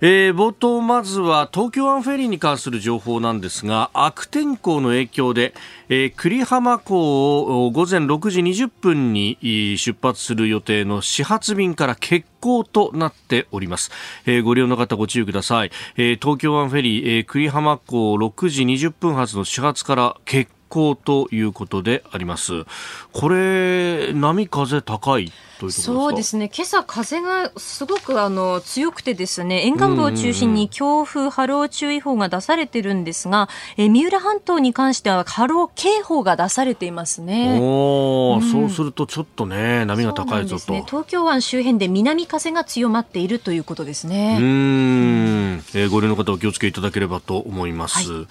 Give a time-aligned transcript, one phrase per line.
[0.00, 5.54] えー、冒頭まずは東京湾フェリーに関する情報なんですが悪天候の影響で、
[5.88, 9.38] えー、栗浜港を午前6時20分に
[9.78, 13.90] 出発する予定の始発便から欠航となっております、
[14.26, 22.64] えー、ご利用の方ご注意ください、えー、東京湾フェリー、えー、栗浜港6時20分発の始発から欠航ということであります。
[23.12, 25.32] これ波風高い？
[25.70, 26.50] そうですね。
[26.54, 37.58] 今朝風がすごくあの強くてですね沿岸部を中心に強風波浪注意報が出されてるんですが、え三浦半島に関しては波浪警報が出されていますね。
[37.60, 44.38] お、うん、そうするとちょっとね波が高いぞと、ね、東京湾周辺で南風が強まっているということですね。
[44.40, 48.26] うん、えー、ご利用の方お気をつけいただければと思います、はい、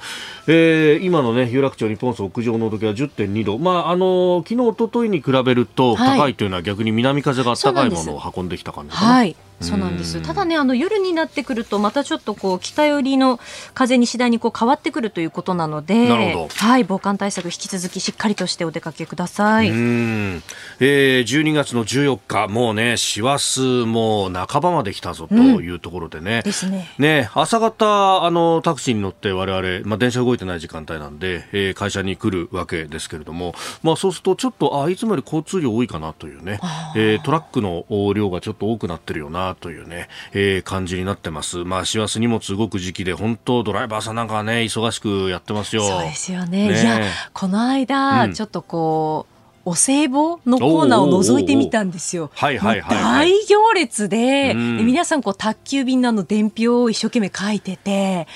[0.47, 3.57] えー、今のね有楽町日本屋上の時は10.2度。
[3.57, 10.21] まああの昨日一昨日に比べると高いというのは逆に南南風が暖かいものを運んできた感じはいそうなんです。
[10.21, 13.39] ただねあの夜になってくるとまたちょっとこう北寄りの
[13.73, 16.07] 風に次第にこう変わってくるということなので
[16.55, 19.69] はい防寒対策引き続きしっかりとしてお出かけください。
[19.69, 20.43] うん、
[20.79, 26.89] えー、12月の14日もうね師走も半ばまで来たぞというところでね、うん、ですね。
[26.97, 36.59] ね朝方あのタクシーに乗って我々まあ電車動いてない時間帯なんで、えー、会社に来るわけですけれどもまあそうするとちょっとあいつもより交通量多いかなというね、
[36.95, 41.57] えー、トラックの量がちょっと多くなってるよなというね、えー、感じになってます。
[41.57, 45.83] まあ、師走荷物動く時期で、本当ドライバーさんなんかはね、忙しくやってますよ。
[45.83, 46.69] そうですよね。
[46.69, 47.01] ねいや、
[47.33, 49.34] この間、うん、ちょっとこう、
[49.65, 52.29] お歳暮のコーナーを覗いてみたんですよ。
[52.35, 58.27] はいはいはい、大行列で、うん、皆さんこう宅急便のあの伝票を一生懸命書いてて、ね、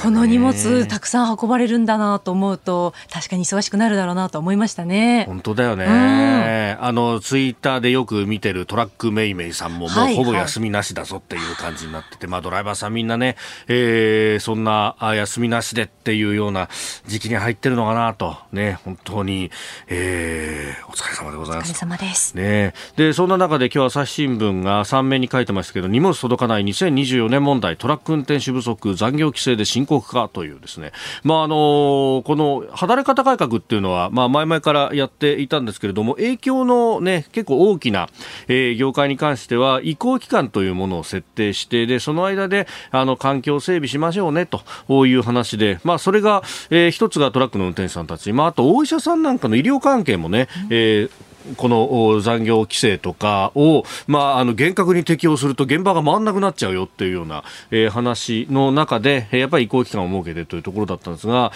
[0.00, 5.24] この荷物たくさん運ばれるんだなと思うと確かに忙しくなるだろうなと思いましたね。
[5.26, 6.76] 本当だよね。
[6.78, 13.36] うん、あのツイッターでよく見てるトラックメイメイさんももうほぼ休みなしだぞっていう感じになってて、はいはい、まあドライバーさんみんなね、
[13.66, 16.68] えー、そんな休みなしでっていうような
[17.08, 19.50] 時期に入ってるのかなとね本当に。
[19.88, 21.70] えーお疲れ様でございます。
[21.70, 22.36] お疲れ様です。
[22.36, 30.92] ねで、そんな中で今日朝日新聞が3面に書いてましたけど、荷物届かない2024年問題、トラック運転手不足、残業規制で深刻化というですね、
[31.22, 38.08] まあ、あのこの働き方改革っていうのは、まあ、前々からやっていたんですけれども、影響のね、結構大きな、
[38.48, 51.10] えー、業界に関しては、移行期間というものを設定して、で、その間で、あの、環境整備しましょうね、という話で、まあ、それが、えー、一つがトラックの運転手さんたち、まあ、あと、お医者さんなんかの医療関係もね、えー
[51.56, 61.52] この残業規制とかを、まあ、あの厳格に適用すると現場が回らなくなっちゃうよっていうような、えー、話の中で、やっぱり移行期間を設けてというところだったんですが、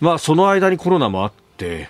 [0.00, 1.88] まあ、その間にコロナもあって、で、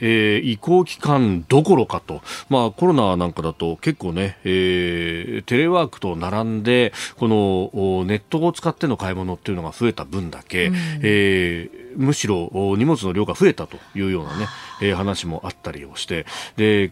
[0.00, 14.46] えー、移行期間どころかと、まあ、コロナなんかだと結構ね、えー、テレワークと並んでこのネットを使っての買い物っていうのが増えた分だけ、うん、えーむしろ荷物の量が増えたというようなね、
[14.80, 16.26] えー、話もあったりをして。
[16.56, 16.90] で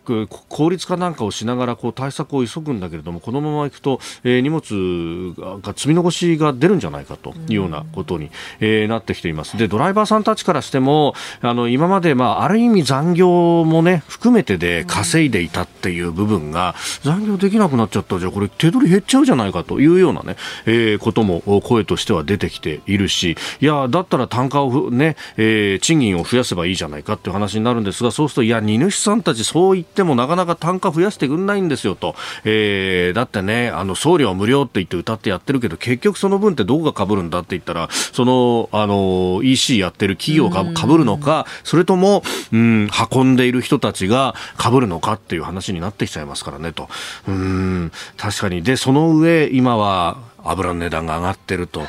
[0.49, 9.57] 効率化なんかをしながらこう対策を急ぐんだけれどもこのままいくと、えー、荷物が積み残しが出るんじゃないかというようなことに、えー、なってきています。
[9.57, 18.19] でドライバーさんたちからしてもあの今まで、まあ、ある意味残業もね含めてで稼いでいたっていう部分が残業できなくなっちゃった。
[18.19, 23.37] じゃあこれ手取り減っちゃうじゃないかというようなね、えー、ことも声としては出てきているし。
[23.61, 32.15] いやだったら単価をね、えー、賃金を増やせばいいじゃないかっていう話になるんですが、そうすると、いや、荷主さんたちそう言ってもなかなか単価増やしてくんないんですよと。
[32.45, 42.23] えー、だってね、あの、送料無料って言って歌ってやってるけど、結局その分ってどこが被るんだって言ったら、その、あの、EC やってる企業が被るのか、それとも、も
[42.53, 46.89] うん、運んでいる人たちが被るのかっていう話になってきちゃいますからねと。
[47.27, 48.63] うん、確かに。
[48.63, 50.19] で、その上、今は、
[50.51, 51.83] 油の値段が上がってると、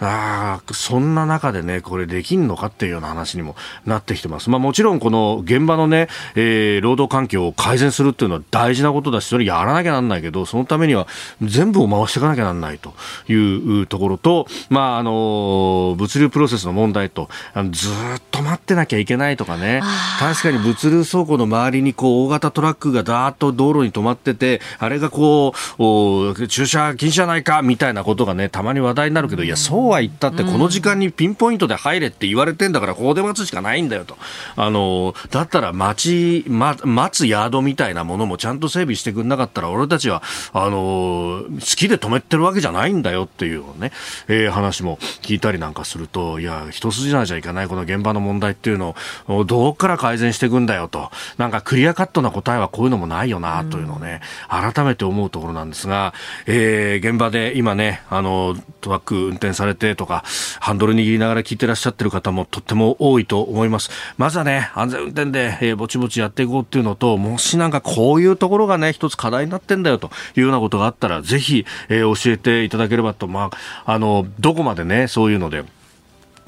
[0.00, 3.56] あそんな中でね、これできんのかっていうような話にも
[3.86, 4.50] なってきてます。
[4.50, 11.06] まあもちろんこの現場のね、えー、労働環境を改善するっていうのは大事なことだし、それやらなきゃなんないけど、そのためには
[11.42, 12.94] 全部を回していかなきゃなんないと
[13.28, 13.34] い
[13.80, 17.92] うところと、まああの、物流プロセスの問題と、あのずっ
[18.30, 19.82] と待ってなきゃいけないとかね、
[20.18, 34.16] 確かに物流倉庫の周りにこう大型トラックがだーっと道路に止まってて、あれがこう、駐車禁止じゃないかみたいななことがね、たまに話題になるけど、いや、そうは言ったって、この時間にピンポイントで入れって言われてんだから、ここで待つしかないんだよと。
[34.56, 40.22] あの、だったら待ち、ま、待つヤードみたいなものもちゃんと整備してくんなかったら、俺たちは、
[40.52, 43.92] あの、好きで止めてるわけじゃないんだよっていうね、
[44.28, 48.96] えー、話も聞いたりなんかすると、いや、一筋縄じゃいかないこの現場の問題っていうの
[49.28, 51.10] を、どっから改善していくんだよと。
[51.38, 56.14] なんかクリアカットな答えはこういうのもないよなというのをね、改めて思うところなんですが、
[56.46, 60.24] えー、現場で今ね、あの、トラック運転されてとか、
[60.60, 63.90] ハンドル握りながら聞いてらっしゃってる方もとっても多いと思います。
[64.18, 73.50] まずはね、安全運転で、えー、ぼちぼちやっていこうっていうのと、もしなんかこういうところがね、一つ課題になってんだよというようなことがあったら、ぜひ、えー、教えていただければと、ま
[73.84, 75.64] あ、あの、どこまでね、そういうので、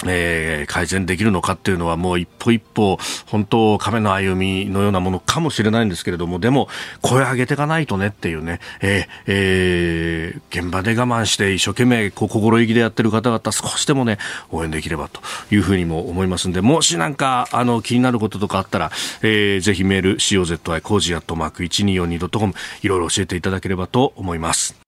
[0.05, 2.97] えー、改善できるのかっていうのはもう一歩一歩
[3.27, 6.67] 本当亀の歩みのようなものかもしれないんですけれどもでも
[7.01, 14.17] 声上げていかないとねっていうね、えーえー、現場で我慢して一生懸命こう心意気でやってる方々少しでもね
[14.51, 15.21] 応援できればと
[15.51, 24.84] いうふうにも思いますんでもしなんかあの気になることとかあったら、えー、ぜひメール COZY コージアットマーク 1242.com いろいろ教えていただければと思います。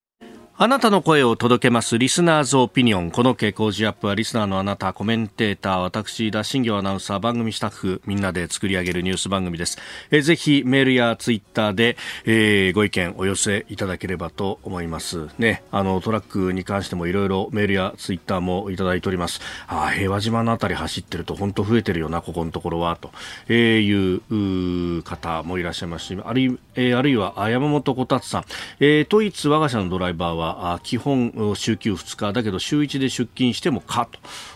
[0.60, 3.12] あなたの声を届けますリスナーズオピニオン。
[3.12, 9.78] この傾向ジアップはリスナーのあなた、コメンテーター、私、田新業アナウンサー、番組スタッフ、みんなで作り上げるニュース番組です。
[10.10, 15.28] えぜひメールやツイッターで、えー、ご意見お寄せいただければと思います。
[15.38, 19.40] ね、あの、トラックに関してもいろいろメールやツイッターもいただいております。
[19.68, 23.12] あ平和島のあたり走ってると本当増えてるよな、ここのところは、と、
[23.48, 28.44] えいう方もいらっしゃいますし、あるい,、え、あるいは山本小達さん、
[28.80, 34.08] えー、都立我が社のドライバーはは基本週休2日だけど週1で出勤してもか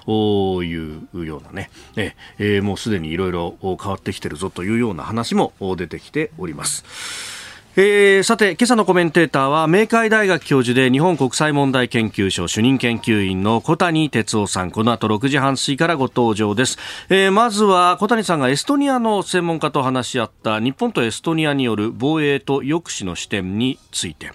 [0.06, 7.41] というようなね、えー、もうすでにいろいろ変わってきてるぞというような話も出てきております。
[7.74, 14.70] えー、さて、今朝のコメンテーターは、明海大学教授で日本国際問題研究所主任研究員の小谷哲夫さん。
[14.70, 16.76] この後6時半過ぎからご登場です。
[17.08, 24.32] えー、まずは、小谷さんがエストニアの専門家と話し合った日本とエストニアによる防衛と抑止の視点について。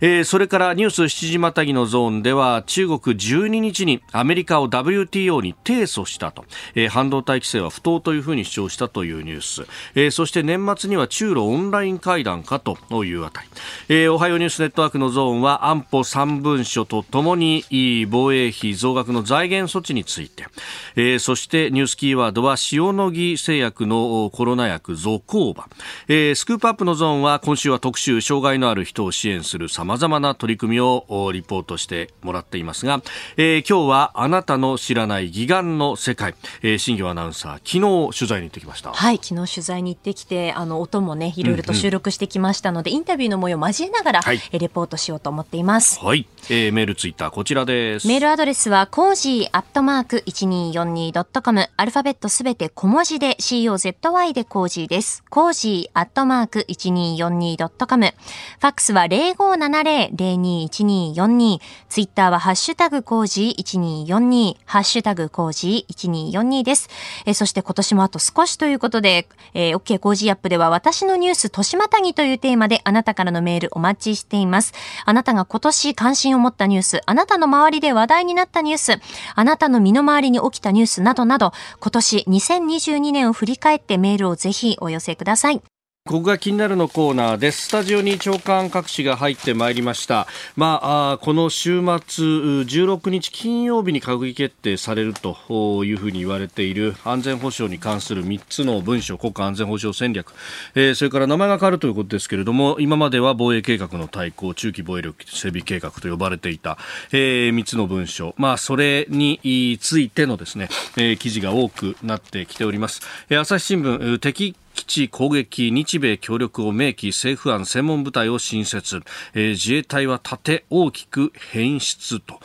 [0.00, 6.44] えー、それからニュース7時またぎのゾーンでは、中国12日にアメリカを WTO に提訴したと。
[6.76, 9.66] えー、半導体規制は不当というふうに主張したというニュース。
[9.96, 12.75] えー、そして年末には中ロオンライン会談かと。
[12.88, 13.48] というあたり、
[13.88, 17.64] えー、おはようニュースネットワークのゾーンは安保3文書とともに
[18.08, 20.46] 防衛費増額の財源措置について、
[20.94, 25.68] えー、そしてニュースキーワードは塩野義製薬のコロナ薬ゾコーバ、
[26.08, 33.02] えー、スクープアップのゾーンは今週は特集障害のある人を支援するさまざまな取り組みをリポートしてもらっていますが、
[33.36, 38.92] えー、今日はあなたの知らない義眼の世界、えー、新業アナウンサー昨日取材に行ってきました。
[38.92, 46.00] はい昨日取材に行ってきてあの音もねいろいろと収録してきましたので、インタビューの模様を交えながら、はい、レポートしようと思っています。
[46.00, 46.26] はい。
[46.48, 48.06] えー、メール、ツイッター、こちらです。
[48.06, 51.68] メールアドレスは、コージーアットマーク 1242.com。
[51.76, 55.24] アルファベットすべて小文字で COZY でコージーです。
[55.28, 58.06] コージーアットマーク 1242.com。
[58.06, 61.60] ファックスは0570-021242。
[61.88, 64.56] ツイッターはハッシュタグコージー1242。
[64.64, 66.88] ハッシュタグコージー1242です。
[67.24, 74.72] えー、そして今年もあと少しということで、えー、OK コージーアップでは私のニュース、年またぎというテーマであなたからのメールお待ちしています。
[75.04, 79.00] あなたが今年関心を持ったニュース、あなたの周りで話題になったニュース、
[79.34, 85.62] あなたの身の回りに起きたニュースなどなど、今年2022年を振り返ってメールをぜひお寄せください。
[86.06, 87.66] ここが気になるのコーナーです。
[87.66, 90.28] スタジオに長官各紙が入ってまいりました。
[90.54, 92.24] まあ、あこの週末、
[92.62, 100.32] 16日金曜日に閣議決定されるというふうに言われている安全保障に関する3つの文書、国家安全保障戦略、
[100.76, 106.78] えー、それから名前が変わるということですけれども、今までは防衛計画の対抗、中期防衛力整備計画と呼ばれていた、
[107.10, 113.00] えー、3つの文書、まあ、それについてのですね、えー、記事が多くなってきております。
[113.28, 114.54] えー、朝日新聞、敵
[114.86, 119.02] 地攻撃日米協力を明記政府案専門部隊を新設、
[119.34, 122.40] えー、自衛隊は盾大きく変質と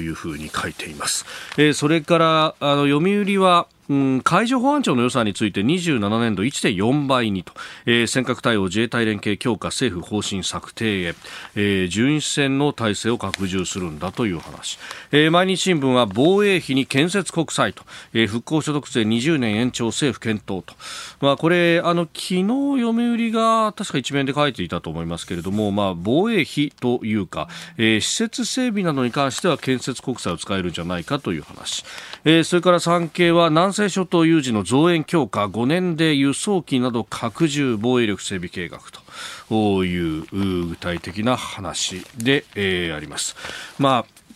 [0.00, 1.24] いうふうに書いています、
[1.56, 7.52] えー、それからあの読売はうん、海上保安庁の予算について27年度1.4倍にと、
[7.86, 11.14] えー、尖閣対応自衛隊連携強化政府方針策定へ、
[11.54, 14.78] えー、巡視船の体制を拡充するんだという話、
[15.12, 20.74] えー、毎日新聞は防衛費に建設国債と、えー、復興所得税20年延長政府検討と、
[21.20, 22.42] まあ、これあの昨日
[22.80, 31.84] 読売が確か一面で書いていたと思いますけれども、まあ、防衛費というか、えー、施設整備などに関しては建設国債を使えるんじゃないかという話、
[32.28, 38.80] えー、それから産経は南西諸島有事の増援強化5年で輸送機など拡充防衛力整備計画
[39.48, 43.36] という具体的な話で、えー、あります。
[43.78, 44.26] まあ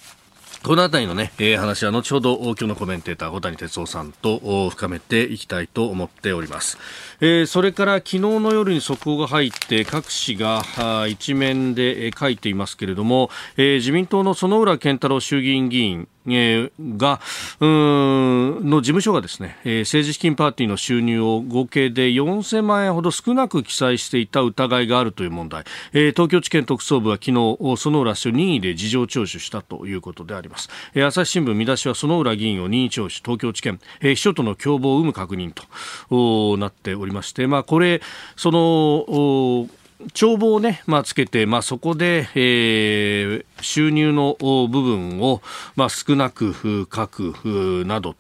[0.63, 6.77] この辺りのね、えー、話は後ほど今日のコメンテーター小谷哲夫さんと深めていきたいと思っております。
[7.21, 17.21] えー、それから昨日の夜に速報が入って各紙が一面で書いていますけれども、えー、自民党の薗浦健太郎衆議院議員えー、が、
[17.61, 30.69] うん、の事務所がですね、えー、政治資金パーティーの収入を合計で4000万円ほど少なく記載していた疑いがあるという問題、えー、東京地検特捜部は昨日、園浦氏を任意で事情聴取したということであります。
[30.95, 38.01] えー、朝日新聞見出しは園浦議員を任意聴取、東京地検、えー、秘書との共謀を有無確認となっておりまして、まあ、これ、
[38.37, 39.69] その、
[40.15, 45.43] 帳簿をね、まあ、つけて、まあ、そこで、えー、収入の部分を、
[45.77, 46.55] まあ、少なく
[46.93, 48.15] 書くなど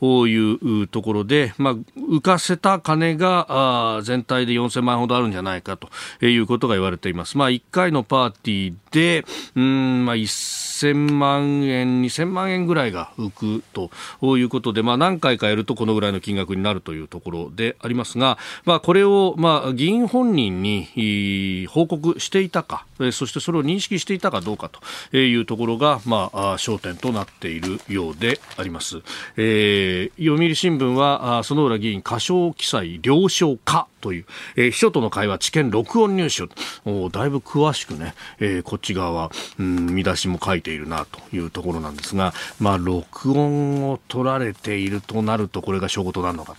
[0.00, 5.90] というところで、まあ、浮かせた金が全体で4000万円ほどあるんじゃないかと
[6.24, 7.36] いうことが言われています。
[7.36, 24.70] まあ、1回のパーティーで、うん、まあ、1000万円、2000万円ぐらいが浮くということで、まあ、何回かやるとこのぐらいの金額になるというところでありますが、まあ、これを、まあ、議員本人に報告していたか、そしてそれを認識していたかどうか
[25.10, 29.02] というところが、まあ、焦点となっているようであります。
[29.36, 36.44] えー、読売新聞は、園浦議員過少記載了承かという、えー、秘書との会話、知見録音入手。
[36.88, 46.54] おだいぶ詳しくね、えー、こっち側は、うん、見出しも書いているなというところなんですが、まあ、録音を取られているとなると、これが証拠となるのか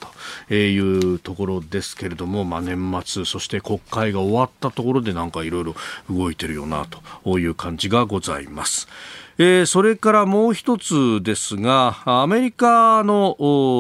[0.49, 5.75] というところですけれども、まあ、年末、そして国会が終わったところでなんかいろいろ
[6.09, 6.85] 動いてるよな
[7.23, 8.89] という感じがございます。
[9.37, 13.35] えー、それからもう一つですが、アメリカの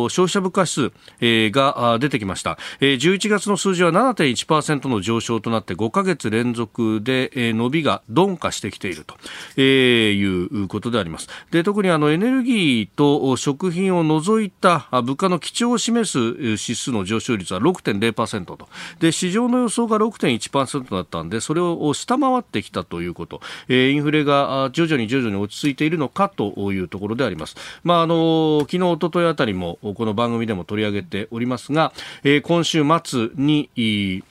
[0.09, 2.57] 消費者物価指数、えー、が出てきました。
[2.79, 9.15] えー、11月の数字は7.1%の上昇となって5ヶ月連続で、えー、伸びが鈍化してきていると、
[9.55, 11.27] えー、いうことであります。
[11.51, 18.69] で特にあのエネルギーと食品を除いた物価の基調を示す指数の上昇率は6.0%と。
[18.99, 23.41] で、市場の予想が6.1%だったんで、それを下回ってきたということ。
[23.67, 27.55] えー、インフレが徐々に徐々に落ち着いているのかというところであります。
[27.83, 34.23] まあ、あの昨日、おとといあたりもこの番組でも取り上げておりますが、えー、今週末に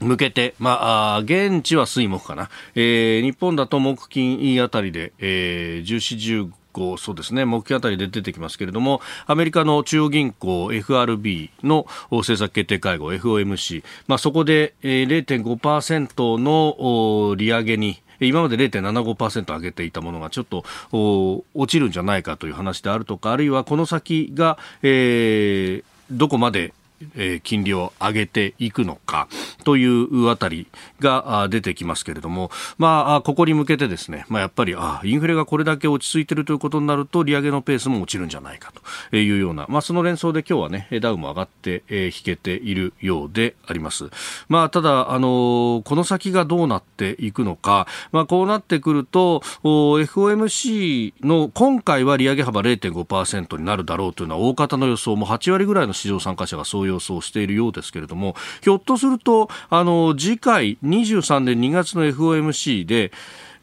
[0.00, 20.64] 向けて、まあ、現地は水木かな、えー、日本だと木金あたりで、えー、14、15そうですね、木金あたりで出てきますけれども、アメリカの中央銀行 FRB の政策決定会合 FOMC、まあ、そこで、0.5%の利上げに今まで0.75%上げていたものがちょっと
[21.54, 26.72] 落ちるんじゃないかという話であるとか、あるいはこの先が、えー、どこまで
[27.16, 29.28] え、金利を上げていくのか
[29.64, 30.66] というあたり
[31.00, 38.72] が出てきますけれども、まあ、ここに向けてですね、まあ、やっぱりあインフレがこれだけ落ち着いているということになると利上げのペースも落ちるんじゃないか
[39.10, 44.10] というような、まあ、その連想で今日はねダウも上がって、え、引けているようであります。
[44.48, 63.12] まあ、ただ、あの、この先がどうなっていくのか、まあ、こうなってくると FOMC の今回は利上げ幅0.5%になるだろうというのは大方の予想も8割ぐらいの市場参加者がそう予想しているようですけれども、ひょっとすると、あの、次回23年2月の FOMC で、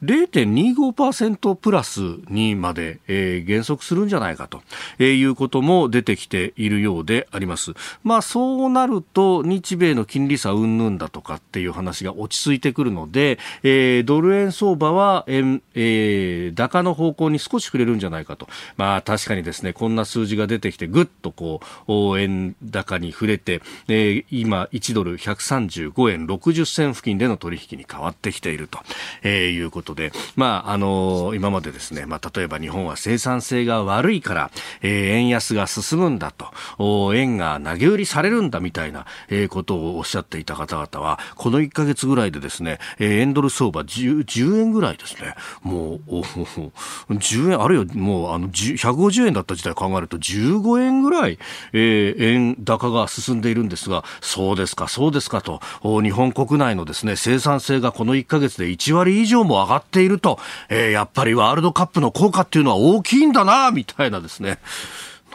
[0.03, 4.62] 0.25%プラスにまで、えー、減速するんじゃないかと、
[5.00, 7.72] えー、いうことも出てきているようであります。
[8.03, 18.48] まあそうなると日米の金利差云々だとかっていう話が落ち着いてくるので、えー、ドル円相場は円、えー、高の方向に少し触れるんじゃないかと。
[18.75, 28.79] まあ確かにですね、こんな数字が出てきてぐっとこう、円高に触れて、えー、今1ドル135円60銭付近での取引に変わってきていると、
[29.22, 36.33] えー、いうことことで、まあ、あの今までですね、まあ、例えば日本は生産性が悪いから、えー、円安が進むんだ
[36.77, 51.38] と、円が投げ売りされるんだみたいな、えー、ことをおっしゃっていた方々は、この1か月ぐらいでですね、えー、円ドル相場 10, 10円ぐらいですね、もう、10円、あるいはもうあの150円だった時代考えると15円ぐらい、
[51.73, 55.62] えー、円高が進んでいるんですが、そうですか、そうですかと、
[56.01, 64.60] 日本国内のですね、生産性がこの1か月で1割以上も上がっていると、えー、やっぱりワールドカップの効果っていうのは大きいんだな、みたいなですね。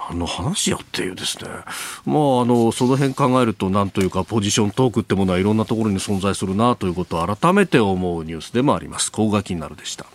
[0.08, 1.50] 何の話やっていうですね。
[1.50, 1.64] まあ、あ
[2.44, 9.12] の、その辺考えると、なんというか、ポジショントークってものはいろんなところに存在するなということを改めて思うニュースでもあります。
[9.12, 10.06] 高額になるでした。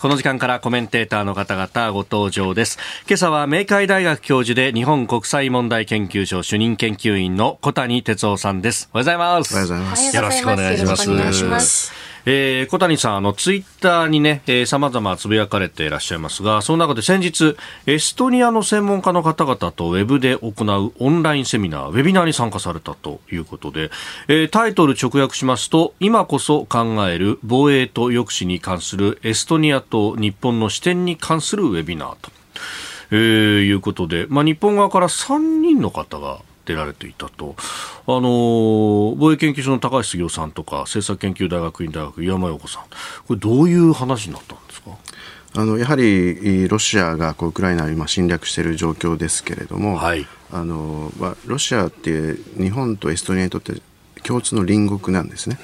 [0.00, 2.78] この時間からコメンテーターの方々ご登場です。
[3.06, 8.88] 今朝は明海大学教授で日本国際問題研究所主任研究員の小谷哲夫さんです。
[8.94, 9.52] おはようございます。
[9.52, 10.16] おはようございます。
[10.16, 12.09] よろしくお願いします。
[12.32, 17.56] えー、小谷さん、あの、ツイッターにね、えー、様々つぶやかれていらっしゃいますが、その中で先日、
[17.86, 23.90] エストニアの専門家の方々とウェブで行うオンラインセミナー、ウェビナーに参加されたということで、
[24.28, 32.30] えー、タイトル直訳しますと、今こそ考える防衛と抑止に関するエストニアと日本の視点に関するウェビナーと。
[33.12, 33.18] えー、
[33.64, 37.56] いうことで、まあ、日本側から3人の方が出られていたと、
[38.06, 42.82] あの防衛研究所の高橋杉雄さんとか政策研究大学院大学岩間陽子さん。
[43.26, 44.90] これどういう話になったんですか？
[45.52, 53.82] あのやはりロシアがこうウクライナを今侵略している状況ですけれども、はい、あのまあ、ロシアって日本とエストニアにとって
[54.22, 55.58] 共通の隣国なんですね。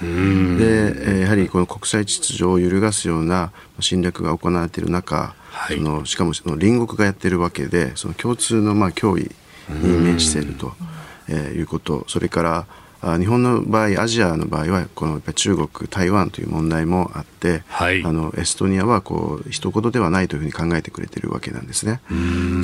[0.58, 9.30] で、やはりこの国際秩序を揺るがすような侵略が行われている中、はい、そのしかもその隣国がやっているわけで、その共通のまあ脅威
[9.70, 10.72] に面していると。
[11.28, 12.04] えー、いうこと。
[12.08, 12.66] それから
[13.02, 22.00] あ日本の場合アジアの場合はこの中国台湾という問題もあって、はい、あのエストニアはこう一言ではないというふうに考えてくれているわけなんですね。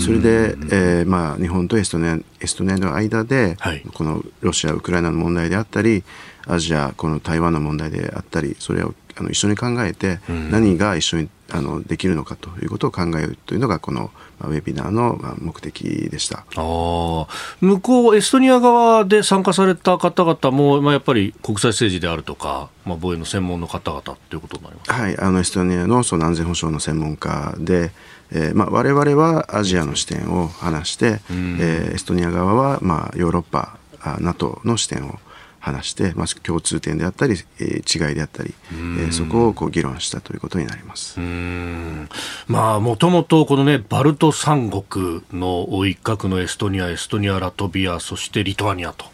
[0.00, 6.02] それで、えーまあ、日本とエストニアエストニアの間で、はい、このロシア・ウクライナの問題であったり
[6.46, 14.10] アジアこの台湾の問題であったりそれをあの一緒に考えて何が一緒にあのできるのかということを考えるというのがこの
[14.48, 16.44] ウェビナーの目的でした。
[16.56, 17.26] あ
[17.60, 27.92] 向こう、エストニア側で参加された方々も、まあ、やっぱり国際政治であるとか、まあ、防衛の専門の方々ということになりますはい、あのエストニアのその安全保障の専門家で、
[28.30, 33.78] えーまあ、我々はアジアの視点を話して、うん、えー、エストニア側は、まあ、ヨーロッパ、
[34.20, 35.18] NATO の視点を
[35.62, 41.20] 話して、まあ、共通点であったり、えー、違いであったり、えー、そこをこう議論したということになります。
[42.48, 49.06] まあ、もともとこのね、バルト三国の一角のエストニア、エストニア、ラトビア、そしてリトアニアと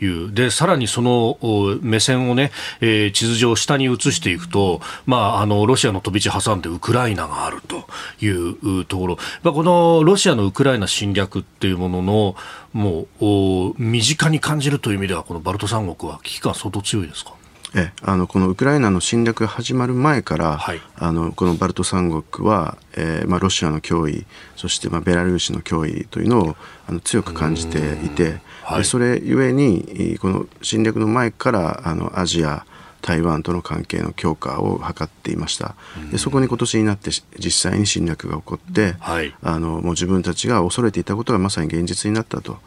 [0.00, 1.38] いう、で、さらにその
[1.82, 7.84] 目線をね、えー、地図上下に移していくと、まあ、あの、ロシアの飛び地挟んでウクライナがあると
[8.24, 12.36] いうところ、まあ、このロシアのウクライナ侵略っていうものの、
[12.76, 17.32] もう身近に感じるという意味ではこのバルト三国は危機感相当強いですか？
[17.74, 24.24] えあのこのウクライナの侵略が始まる前から、はい、あのこのバルト三国は、えーまあ、ロシアの脅威
[24.56, 32.64] そして、まあ、ベラルーシの脅威というのをあの強く感じていて、はい、それゆえにこの侵略の前からあのアジア
[33.06, 35.76] 台湾との関係の強化を図っていました、
[36.10, 42.58] でそこに今年になって実際に侵略が起こって、はい、あのもう自分たちが恐れていたことがまさに現実になったと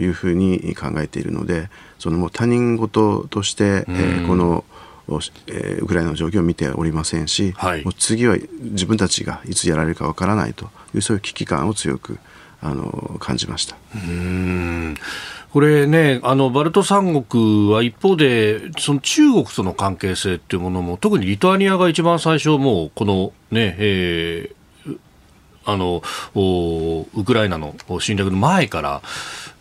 [0.00, 1.70] いうふうに考えているので
[2.00, 4.64] そのもう他人事として、えー、この
[5.46, 10.64] えー、ウクライナの状況を見ておりませんし、はい、もう次は自分たちがいつやられるかわからないと
[10.96, 12.18] いうそういう危機感を強く
[12.60, 13.76] あの感じました。
[15.56, 24.98] これね、あのバルト三国は一方で、その中国との関係性っていうものも、特にリトアニアが一番最初、もうこのね、えー、
[25.64, 26.02] あの
[27.14, 29.00] ウクライナの侵略の前から、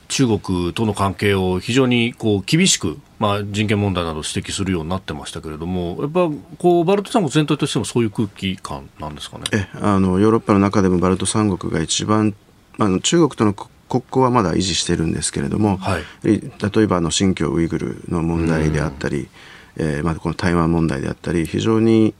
[0.09, 9.45] 中国との関係を非常にこう厳しく、まあ、人権問題など指摘するようになってましたけれども、やっぱこうバルト三国全体としてもそういう空気感なんですかね？
[9.53, 12.35] えあのヨーロッパの中でもバルト三国が一番、
[12.79, 13.55] あの中国との
[14.01, 16.41] 国交はまだ維持してるんですけれども、はい、例
[16.81, 19.29] えばあの新疆ウイグルの問題であったり、
[19.77, 22.13] えー、まあ、この台湾問題であったり非常に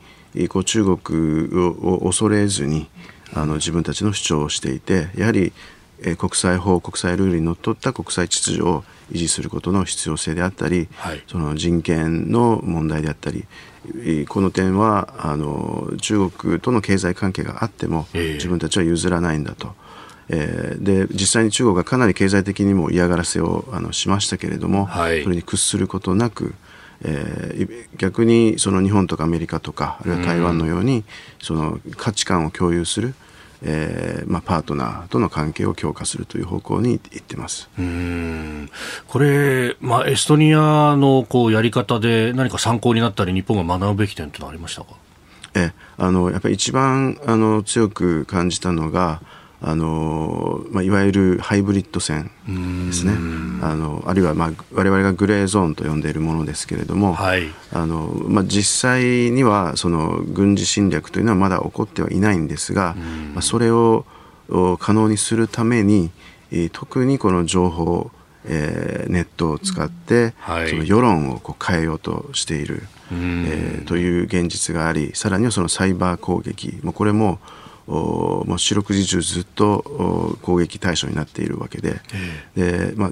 [0.49, 2.87] こう中国を恐れずに
[3.33, 5.53] あの自分たちの主張をしていてやはり、
[6.01, 13.45] えー、国際法国際ルールにのっとった国際秩序を維持することの必要性であったり、はい、その人権の問題であったり
[14.27, 19.73] この点はあの中国との経済関係があっても、えー、自分たちは譲らないんだと。
[20.29, 26.55] えー、で実際に中国がかなり経済的にも嫌がらせをあのしましたけれども、はい、それに屈することなく、
[27.01, 31.03] えー、逆にその日本とかアメリカとかあるいは台湾のように、
[31.41, 33.13] その価値観を共有する、
[33.61, 37.69] えーまあ、パートナーとの関係を強化するという方向にいってます。
[37.77, 38.69] うん。
[39.07, 44.87] これ、まあ、エストニアのこうやり方で何か参考になったり日本が学ぶべき点というのはありましたか？
[45.55, 49.21] えあのやっぱり一番あの強く感じたのが
[49.61, 52.29] あのまあ、いわゆるハイブリッド戦
[52.87, 53.13] ですね。
[53.61, 62.95] あのあるいは、まあ、我々がグレーゾーンと呼んでいるものですけれども、はい、あのまあ、実際にはその軍事侵略というのはまだ起こってはいないんですが、
[63.33, 64.05] まあ、それを
[64.79, 66.11] 可能にするために
[66.71, 68.11] 特にこの情報
[68.47, 77.39] えー、ネットを使って、はい、その世論をこう変えようとしている、えー、という現実がありさらにはそのサイバー攻撃もうこれもお
[77.87, 81.99] もう四六時中ずっと攻撃対象になっているわけで。
[82.55, 83.11] で、まあ、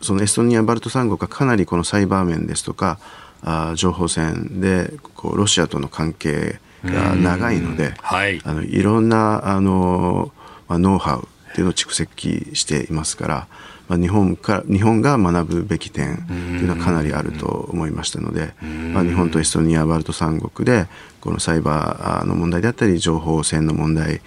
[0.00, 2.98] そのエストニア・バルト三国がかなりこのサイバー面ですとか
[3.42, 10.32] あ情報戦でこうロシアとの関係が長いので、はい、あのいろんなあの、
[10.68, 13.48] まあ、ノウハウっていうのを蓄積していますから、
[13.90, 18.54] まあ、日本か日本が学ぶべき点というのはかなりあると思いましたので、
[18.94, 20.86] まあ、日本とエストニアバルト三国で
[21.20, 24.20] このサイバーの問題であったり情報戦の問題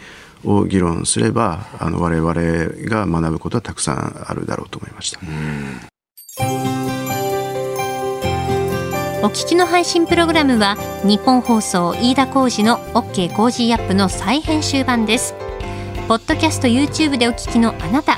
[0.44, 2.34] を議論すればあの我々
[2.90, 5.22] が学ぶことはたくさんあるだろうと思いました。
[9.24, 15.34] お聞きの配信プログラムは日本放送飯田浩司の OK コージーアップの再編集版です。
[16.10, 18.18] ポッドキャスト YouTube でお聞きのあなた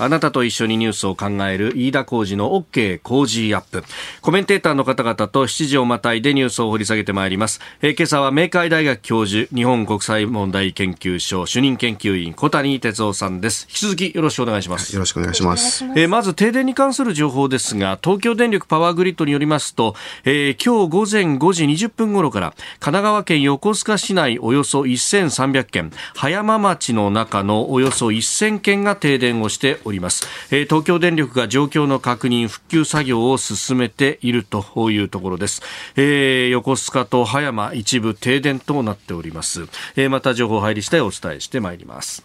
[0.00, 3.84] あなたと一緒にニュースを考える飯田浩二の OK 工事アップ。
[4.22, 7.60] コメンテーターの方々と7時をまたいでニュースを掘り下げてまいります。
[7.82, 13.66] えー、今朝は明海大学教授、日本国際問題研究所主任研究員小谷哲夫さんです。
[13.68, 14.94] 引き続きよろしくお願いします。
[14.94, 15.84] よろしくお願いします。
[15.84, 30.26] えー、まず停電に関する情報ですが、東京電力パワーグリッドによりますと、えー、今日午前5時20分頃から神奈川県横須賀市内およそ1300件、葉山町の中のおよそ1000件が停電をしております、おります。
[30.50, 35.62] えー、東京電力が状況の確認復旧作業を進めているというところです、
[35.96, 42.24] えー、横須賀と葉山一部停電となっております、えー、また情報入り次第お伝えしてまいります。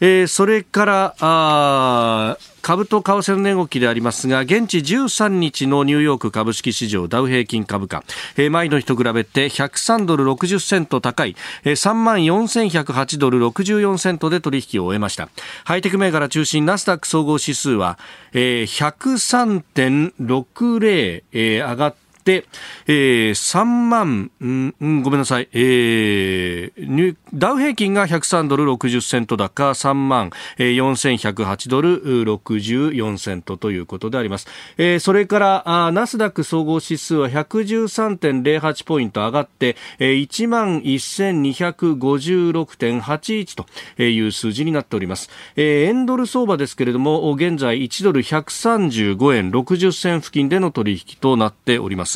[0.00, 8.04] えー、それからあ株と為替の値動きでありますが現地13日のニューヨーク株式市場ダウ平均株価、
[8.38, 15.28] えー、前の日と比べて103ドル60セント高い、えー、3万4108ドル64セントで取引を終えました。
[15.64, 17.98] ハイテク銘柄中心ナスダック総合指数は、
[18.32, 34.46] えー、103.60、えー、上がって、えー、3万、うん、ごめんなさい、えー、ダウ平均が103ドル60セント高、3万、えー、4108ドル64セントということであります。
[34.78, 43.66] えー、それから、ナスダック総合指数は113.08ポイント上がって、えー、1万1256.81と
[44.02, 45.30] いう数字になっております。
[45.56, 52.13] えー、円ドル相場ですけれども、現在1ドル135円60銭付近での取引となっております。。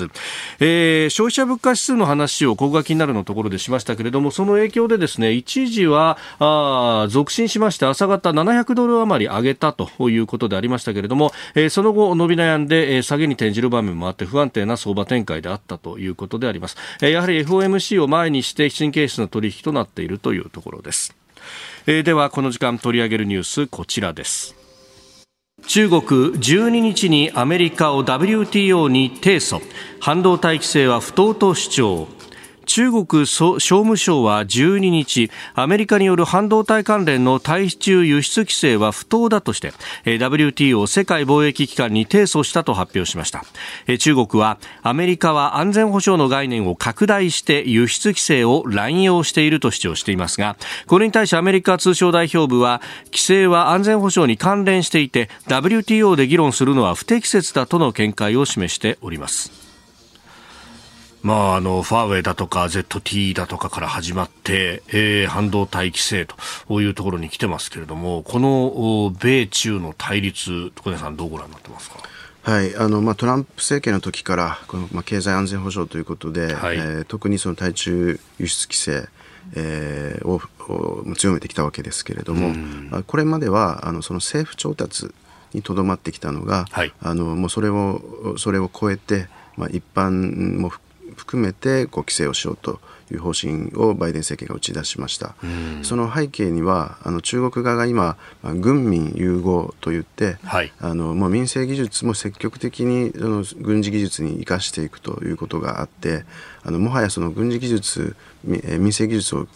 [0.61, 16.77] えー、消費者物価指数の話をここが気になるのところでしましたけれども、その影響でですね、一時は、あ続伸しまして朝方700ドル余り上げたということでありましたけれども、えー、その後伸び悩んで、下げに転じる場面もあって不安定な相場展開であったということであります。
[17.01, 21.15] えー、やはり FOMC を前にして神経質な取引となっているというところです。
[21.87, 24.58] え、ではこの時間取り上げるニュースこちらです。
[25.67, 29.61] 中国12日にアメリカを WTO に提訴。
[30.01, 32.18] 半導体規制は不当と主張。
[32.69, 39.73] 中国商務省は12日アメリカによる半導体関連の対中輸出規制は不当だとして
[40.05, 43.43] WTO 世界貿易機関に提訴したと発表しました。
[43.99, 59.58] 中国はアメリカは安全保障の概念を拡大して輸出規制を乱用していると主張していますがこれに対しアメリカ通商代表部は規制は安全保障に関連していて WTO で議論するのは不適切だとの見解を示しております。
[61.23, 71.97] まあ、あのファーウェイだとか ZT だとかから始まって、えー、半導体規制というところに来てますけれどもこの米中の対立小根さんどうご覧になってますか？
[72.43, 79.09] はいあのまあ、トランプ政権の時からこの、まあ、経済安全保障ということで、はい、えー、特にその対中輸出規制、
[79.55, 85.11] えー、をを強めてきたわけですけれども、うん、これまではあのその政府調達
[85.53, 90.88] にとどまってきたのが、はい、あのもうそれをそれを超えて、まあ、一般も含
[91.19, 92.81] 含めてこう規制をしようと
[93.15, 95.35] いう方針をバイデン政権が打ち出しました。
[95.83, 106.25] その背景にはあの中国側が今、まあ、軍民融合といって、はい、あのもう民生技術も積極的にその軍事技術に生かしていくということがあって
[106.63, 109.47] あのもはやその軍事技術民生技術を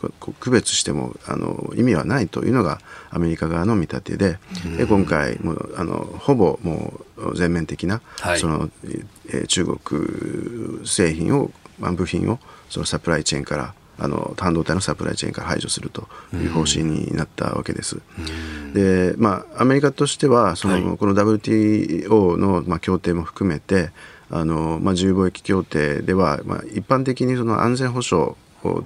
[0.40, 4.38] 区別してもあの意味はないというのがアメリカ側の見立てで、
[4.76, 8.70] で今回もあのほぼもう全面的な、はい、その
[9.32, 12.38] え中国製品を、まあ、部品を
[12.72, 18.00] そのサプライチェーンからあの半導体のサプライチェーンから排除するという方針になったわけです。
[18.72, 23.90] で、まあ、アメリカとしてはその、はい、この WTO の、まあ、協定も含めて
[24.30, 28.34] あの、まあ、自由貿易協定では、まあ、一般的にその安全保障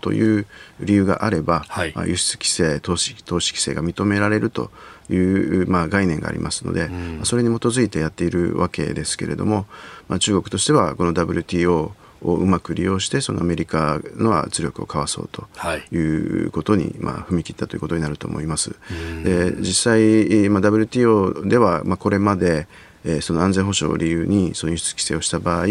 [0.01, 0.47] という
[0.81, 4.71] 理由があれば、はい、まあ、輸出規制投資、投資規制が認められると
[5.09, 9.67] いう、まあ、概念がありますので、うん、それに基づいてやっているわけですけれども、
[10.09, 15.47] まあ、中国としてはこの WTO をうまく利用してそのアメリカの圧力をかわそうと
[15.93, 15.97] い。
[16.47, 18.77] うことに、まあ、踏み切ったということになると思います。
[19.25, 22.69] で実際、まあ、WTO では、まあ、これまで
[23.07, 25.71] えー、その安全保障を理由にその輸出規制をした場合、はい、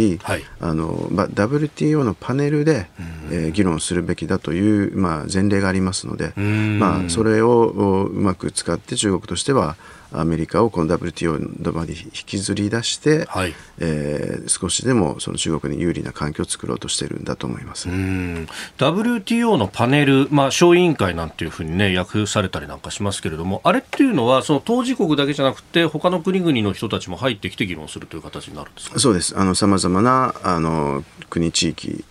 [0.61, 2.87] あのまあ、WTO のパネルで、
[3.29, 9.75] えー、議論するべきだという、まあ、前例がありますので、まあ、それをうまく使って中国としては
[10.19, 17.89] アメリカをこの WTO まで引きずり出して、はい、えー、少しでもその中国に有利な環境を作ろうとしているんだと思います。
[17.89, 28.99] WTO のパネル、まあ、小委員会なんていうふうに、ね、訳されたりなんかしますけれども、あれっていうのは、その当事国だけじゃなくて、他の国々の人たちも入ってきて議論するという形になるんですか？
[28.99, 32.05] そうです、さまざまなあの国、地域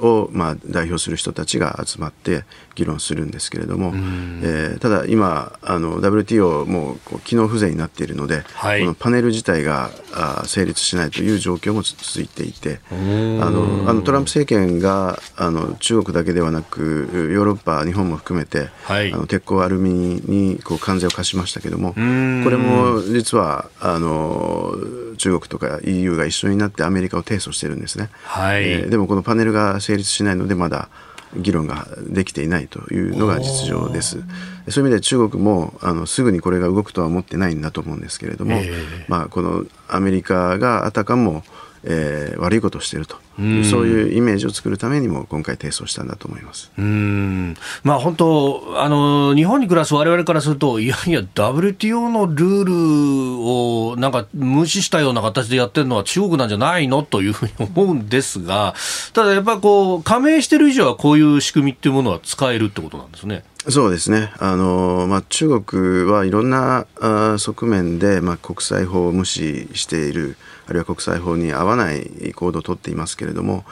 [0.00, 19.90] を、まあ、代表する人たちが集まって議論するんですけれども、えー、ただ今あの WTO もこう機能不全になっているので、はい、このパネル自体があ成立しないという状況も続いていてあのあのトランプ政権があの中国だけではなくヨーロッパ日本も含めて、はい、あの鉄鋼アルミ
[20.24, 24.74] にこう関税を課しましたけどもこれも実はあの
[25.18, 28.08] 中国とか EU が一緒になってアメリカを提訴してるんですね。
[28.22, 30.88] はい、えー、でもこのパネルが成立しないのでまだ
[31.36, 34.22] 議論ができていないというのが実情です。
[34.68, 41.42] そういう意味で中国もあのすぐにこれが動くとは思ってないんだと思うんですけれども、えー、まあ、このアメリカがあたかも
[41.82, 46.70] えー、悪いことをしていると、うそういうイメージを作るためにも今回提訴したんだと思います。
[46.78, 47.56] うん。
[47.82, 58.74] まあ、本当あの、日本に暮らすわれわれからすると、いやいや、WTO のルールをなんか無視したような形でやってるのは中国なんじゃないのというふうに思うんですが、
[59.14, 63.44] ただやっぱこう、加盟してる以上はこういう仕組みっていうものは使えるってことなんですね。
[63.68, 64.32] そうですね。
[64.38, 70.36] あの、まあ、中国はいろんなあ側面で、まあ、国際法を無視している
[70.70, 73.64] あるいは国際法に合わない行動をとっていますけれども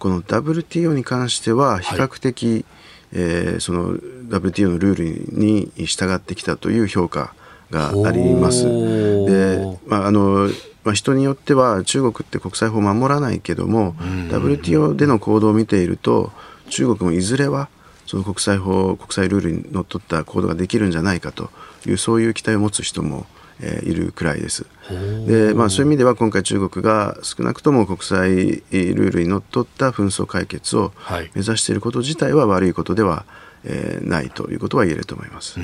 [0.00, 2.64] この WTO に関しては比較的、はい、
[3.12, 7.34] えー、その WTO のルールに従ってきたという評価
[7.70, 8.64] があります。
[8.64, 10.50] でまああの
[10.82, 13.92] まあ、人によっては中国って国際法を守らないけども
[14.30, 16.32] WTO での行動を見ていると
[16.70, 17.68] 中国もいずれは
[18.06, 21.50] その国際法国際ルールにのっとった行動ができるんじゃないかと
[21.86, 23.26] いうそういう期待を持つ人も
[23.60, 24.66] えー、いるくらいです。
[25.26, 30.92] でまあ、そういう意味では今回中国が少なくとも国際ルールにのっとった紛争解決を
[31.34, 33.24] 目指していること自体は悪いことでは、
[33.64, 35.60] えー、ないということは言えると思います。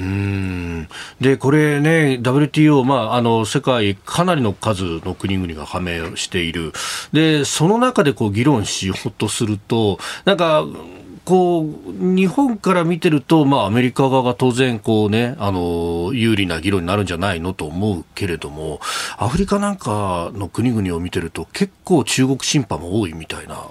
[1.20, 6.72] でこれね、WTO、まあ、あの世界かなりの数の国々が加盟している、
[7.12, 10.64] でその中でこう議論しようとすると、なんか
[11.26, 18.80] こう、日本から見てると、まあ、アメリカ側が当然、こうね、あの、有利な議論になるんじゃないのと思うけれども、
[19.18, 23.66] アフリカなんかの国々を見てると、結構中国審判も多いみたいな。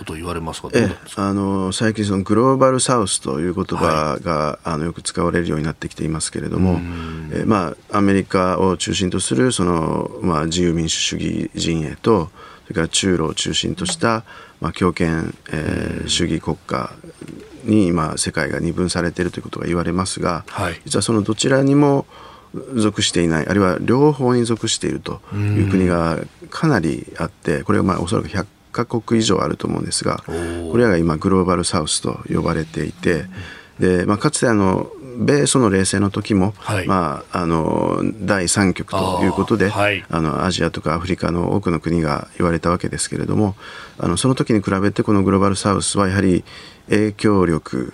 [0.00, 0.70] こと言われますか？
[0.72, 6.80] えあの最近そのグローバルサウスという言葉が、はい、あのよく使われるようになってきていますけれども、
[7.34, 12.30] えまあ、アメリカを中心とするその、まあ、自由民主主義陣営とそ
[12.70, 14.24] れから中ロを中心とした、
[14.60, 16.92] まあ、強権、えー、主義国家
[17.64, 22.06] に今世界が二分されているということが言われますが、はい、実はそのどちらにも
[22.74, 26.18] 属していないあるいは両方に属しているという国が
[26.50, 33.24] かなりあってこれはまあおそらく100カ国以上あると思うんですがこれらが今グローバルサウスと呼ばれていて
[33.80, 43.56] で、まあ、かつてあの米ソの冷戦の時も、はい、まあ、あの第三極ということであ、はい、あのアジアとかアフリカの多くの国が言われたわけですけれども
[43.98, 46.44] あのその時に比べてこのグローバルサウスはやはり
[46.88, 47.92] 影響力、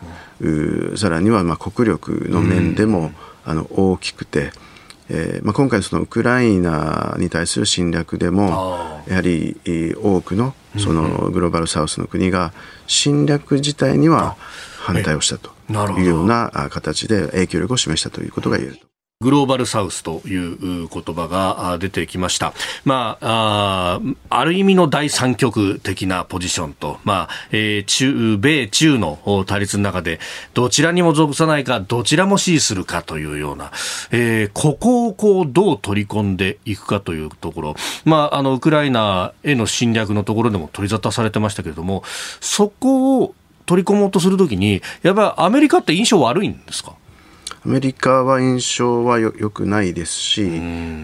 [0.97, 3.13] さらにはまあ国力の面でも、
[3.45, 4.53] あの大きくて。
[5.09, 9.57] えーまあ、今回そのウクライナに対する侵略でもやはり
[10.03, 12.53] 多くのそのグローバルサウスの国が
[12.89, 14.37] 侵略自体には
[14.79, 18.87] 反対をしたというような形で影響力を示したということが言えると。
[19.23, 22.53] グローバルサウスという言葉が出てきました。
[22.85, 30.21] まあ、あある意味の第三極的なポジションと、まあ、えー、中、米中の対立の中で、
[30.53, 33.73] どちらにも属さないか、どちらも支持するかというような、
[34.11, 37.75] えー、ここをこう、どう取り込んでいくかというところ、
[38.05, 42.05] まあ、あの、ウクライナへの侵略のところでも取り沙汰されてましたけれども、
[42.43, 43.35] そこを
[43.67, 46.95] 取り込もうとするときに、やっぱりアメリカって印象悪いんですか？
[47.65, 50.47] アメリカは印象はよよくないですし、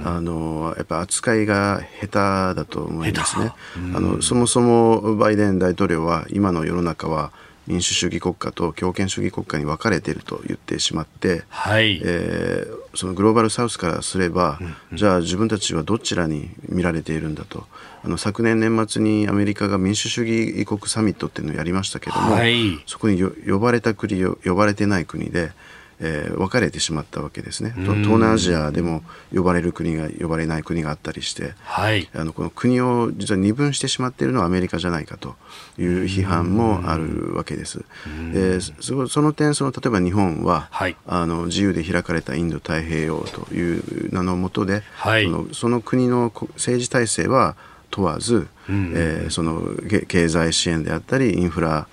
[0.05, 3.53] あのやっぱ扱いが下手だと思いますね。
[3.95, 7.33] あのそもそもバイデン大統領は今の世の中は
[7.67, 12.01] 民主主義国家と強権主義国家に分かれていると言ってしまって、はい。
[12.05, 17.67] えー、そのグローバルサウスからすれば、うんうん、じゃあ自分たちはどちらに見られているんだと。
[18.05, 25.53] あの昨年年末にアメリカが民主主義国サミットっていうのをやりましたけども、はい、そこに呼ばれた国呼ばれてない国で
[26.01, 27.73] えー、分かれてしまったわけですね。
[27.77, 29.03] 東南アジアでも
[29.35, 35.37] 呼ばれる国が呼ばれない国があったりして、はい、あのこの国を実は二分してしまっているのはアメリカじゃないかと
[35.79, 37.85] いう批判もあるわけです。
[38.33, 47.57] でその点その例えば日本は、はい、あの自由で開かれたインド太平洋という名のもとで、はい、そのその国の政治体制は
[47.91, 49.63] 問わず、うん、えー、その
[50.09, 51.87] 経済支援であったりインフラ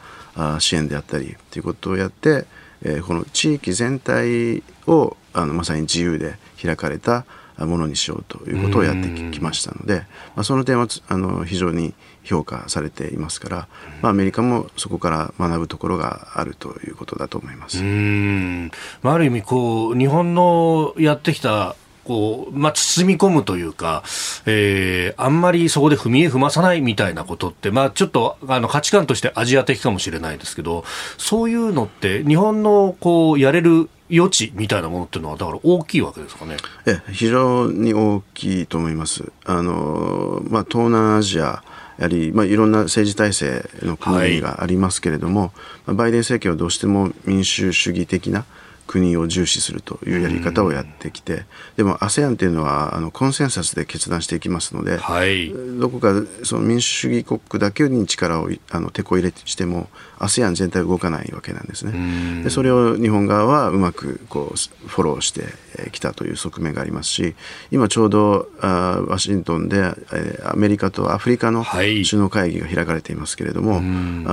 [0.59, 2.45] 支援であったりということをやって
[2.83, 7.25] えー、この地域全体をあのまさに自由で開かれた
[7.65, 13.67] ものにしようということをやってきましたので、まあ、その点はあの非常に評価されていますから、
[14.01, 17.83] まあ、アメリカもそこから学ぶところがあるということだと思います。
[17.83, 18.71] うん。
[19.03, 24.03] ある意味こう日本のやってきたこう、まあ、包み込むというか、
[24.45, 30.83] えー、あんまりそこで踏み絵踏まさないみたいなことって、まあ、ちょっとあの価値観としてアジア的かもしれないですけど、
[31.17, 36.57] そういうのって日本のこうやれる余地みたいなものっていうのはだから大きいわけですかね。
[36.85, 39.31] え非常に大きいと思います。
[39.45, 41.63] あのまあ東南アジア
[41.99, 45.51] やはり、まあ、いろんな政治体制の国がありますけれども、
[45.85, 48.45] はい、バイデン政権はどうしても民主主義的な
[48.89, 51.43] 国を重視するというやり方をやってきて、
[51.77, 62.43] でも ASEAN というのはあのコンセンサスで決断していきますので、はい、どこかその民主主義国だけに力をあの手こ入れしても ASEAN 全体動かないわけなんですね。
[62.43, 65.43] でそれを日本側はうまくこうフォローして
[65.91, 67.35] きたという側面がありますし
[67.69, 73.83] 今ちょうどあワシントンで、えアメリカとアフリカの首脳会議が開かれていますけれども、はい、あ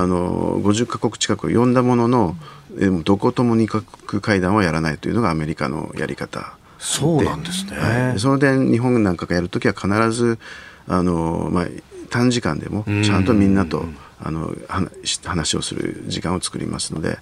[0.07, 2.35] の50か国近く呼んだものの
[2.77, 3.85] でもどことも二角
[4.21, 6.55] 会談はやらないというのがアメリカのやり方。
[6.79, 10.37] そうなんですね、はい、その点日本なんかがやるときは必ず
[10.87, 11.65] あの、まあ、
[12.11, 13.83] 短時間でもちゃんとみんなと
[14.19, 14.51] あの
[15.25, 17.17] 話をする時間を作りますので、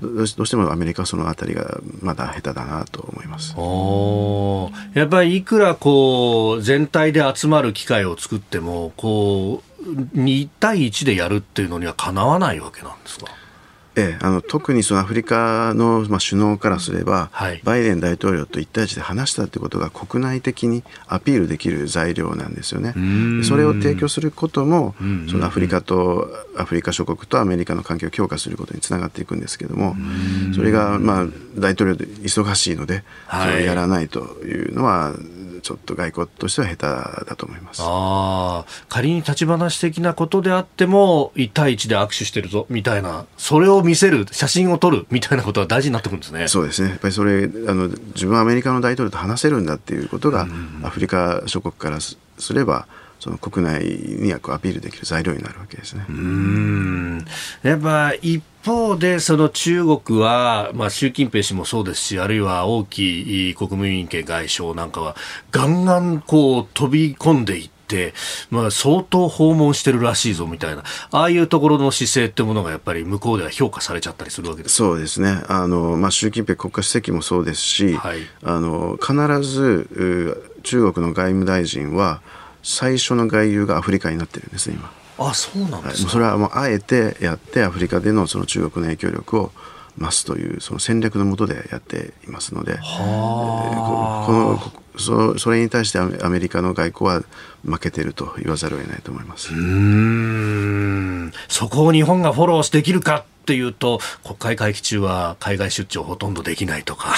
[0.00, 3.54] どうしてもアメリカはそのあたりがまだ下手だなと思います。
[3.56, 13.26] おやっぱりいくらこう全体で集まる機会を作ってもこう2対1でやるっていうのにはかなわないわけなんですか？
[13.96, 22.94] ええ、あの特にそのアフリカの、まあ、首脳からすれば、はい、バイデン大統領と1対1で話したということが国内的にアピールできる材料なんですよね。
[23.44, 24.94] それを提供することも、
[25.30, 29.96] そのアフリカとアフリカ諸国とアメリカの関係を強化することにつながっていくんですけども、
[30.54, 31.26] それが、まあ、
[31.56, 35.14] 大統領で忙しいので、それをやらないというのは、
[35.64, 37.80] ちょっと外交としては下手だと思います。
[37.82, 46.48] あ仮に立ち話的なことであっても、1対1で握手してるぞみたいな、それを見せる、写真を撮るみたいなことは大事になってくるんですね。
[46.48, 50.46] そうですね、やっぱりそれあの、自分はアメリカの大統領と話せるんだっていうことが、
[50.82, 52.18] アフリカ諸国からす
[52.52, 52.86] れば、
[53.20, 56.04] その国内にアピールできる材料になるわけですね。
[56.08, 57.24] うん。
[57.62, 65.16] やっぱ一方で、その中国は、まあ、習近平氏もそうですし、あるいは王毅国務委員会外相なんかは、
[65.50, 68.14] ガンガンこう飛び込んでいって、
[68.50, 82.22] まあ、相当訪問してるらしいぞみたいな、ああいうところの姿勢ってものがやっぱり向こうでは評価されちゃったりするわけですそうですね、あのまあ、習近平国家主席もそうですし、はい、あの必ず中国の外務大臣は、
[82.64, 84.90] 最初の外遊がアフリカになってるんですね今。
[85.16, 89.52] あそうなんですか、はい、それはもうあえてやってアフリカでのその中国の影響力を
[89.96, 92.80] 増すというその戦略のもとでやっていますので、は
[93.70, 97.22] えー、このそそれに対してアメリカの外交は
[97.64, 99.52] 負けていると言わざるを得ないと思います。
[99.52, 101.32] うん。
[101.48, 107.14] そこを日本がフォローできるかっていうと国会会期中は海外出張ほとんどできないとか。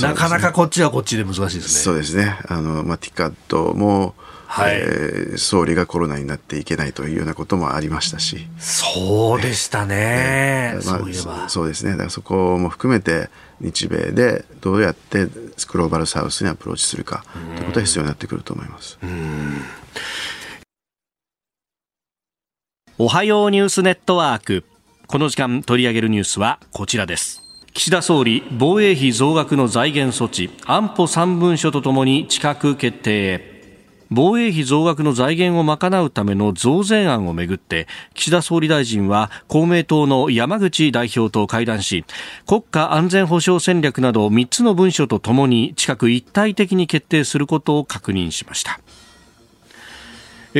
[0.00, 1.62] なかなかこっちはこっちで難しいですね。
[1.62, 2.36] そうですね。
[2.48, 4.16] あの、まあ、ティカットも、
[4.46, 8.46] はい、えー、総理がコロナになっていけないというようなこともありましたし。
[8.58, 11.48] そうでしたね、えー、まあ、そういえば。
[11.48, 11.92] そうですね。
[11.92, 13.28] だからそこも含めて
[13.60, 17.24] 日米でどうやってグローバルサウスにアプローチするか
[17.56, 18.98] ということは必要になってくると思います。
[22.98, 24.64] おはようニュースネットワーク。
[25.06, 27.42] この時間取り上げるニュースはこちらです。
[27.74, 33.55] 岸田総理防衛費増額の財源措置安保3文書とともに近く決定
[34.10, 42.04] 防衛費増額の財源を賄うための増税案をめぐって岸田総理大臣は公明党の山口代表と会談し
[42.46, 48.80] 国家安全保障戦略など3つの文書とともに近く一体的に決定することを確認しました。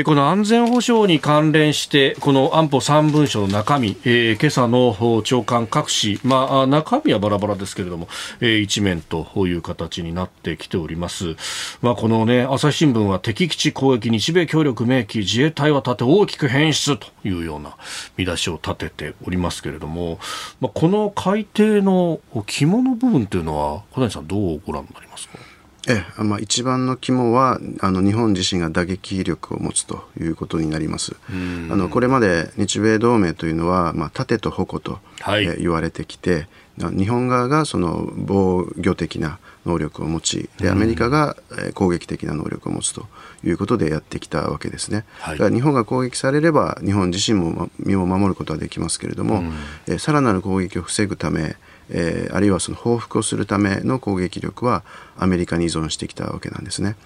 [0.04, 8.06] この安全保障に関連してこの安保3文書の中身、えー、今朝の長官各紙、まあ、中身はバラバラですけれども、
[8.40, 11.36] えー、一面という形になってきております、
[11.80, 17.78] まあ、この、ね、朝日新聞は敵基地攻撃日米協力明記自衛隊は立て大きく変質というような
[18.18, 20.18] 見出しを立てておりますけれども、
[20.60, 25.55] まあ、この改定の肝の部分というのは小谷さんどうご覧になりますか？
[25.88, 31.14] ええまあ、一番の肝はあの日本自身が打撃力を持つということになります。
[31.28, 31.32] あ
[31.76, 41.36] のこれまで日米同盟というのは、まあ、盾と矛と、はい、え言われてきて日本側がその防御的な能力を持ちでアメリカが
[41.74, 43.06] 攻撃的な能力を持つと
[43.44, 49.42] いうことでやってきたわけですね、はい、だから日本が攻撃されれば日本自身も身を守ることはできますけれども、
[49.86, 51.56] えさらなる攻撃を防ぐため
[51.90, 54.82] えー、あるいはその報復をするための攻撃力は
[55.16, 56.96] アメリカに依存してきたわけなんですね。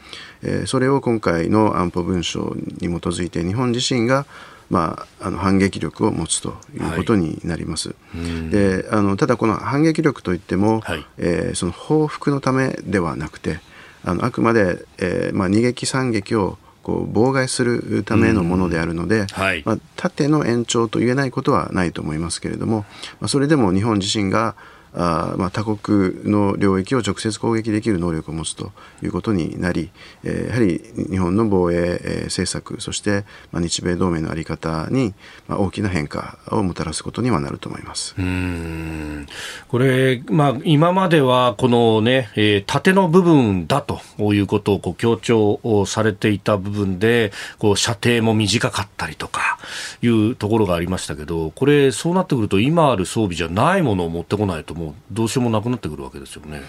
[0.43, 4.27] えー、それを今回の安保文書に基づいて日本自身が
[4.71, 7.89] まあ、あの反撃力を持つということになります。
[7.89, 13.59] はい、であのただこの反撃力といっても、はい、えー、その報復のためではなくて
[14.05, 22.87] あのあくまで、えーまあ、二撃三撃をこう妨害するためのものであるので、はい、まあ、縦の延長と言えないことはないと思いますけれども、
[23.21, 24.55] まあ、それでも日本自身が
[24.95, 28.73] あまあ、他国の領域を直接攻撃できる能力を持つと
[29.03, 29.91] いうことになり、
[30.25, 30.81] え、やはり
[31.11, 35.15] 日本の防衛政策そして、まあ、日米同盟の在り方に、
[35.47, 38.15] まあ、大きな変化をもたらすことにはなると思います。
[38.19, 39.27] うん。
[39.69, 49.59] これ、まあ、今まではこの、ねえ、縦の部分だということをこう強調をされていた部分でこう射程も短かったりとか
[50.03, 56.63] いうところがありましたけどこれそうなってくると今ある装備じゃないものを持ってこないともうどうしようもなくなってくるわけですよね。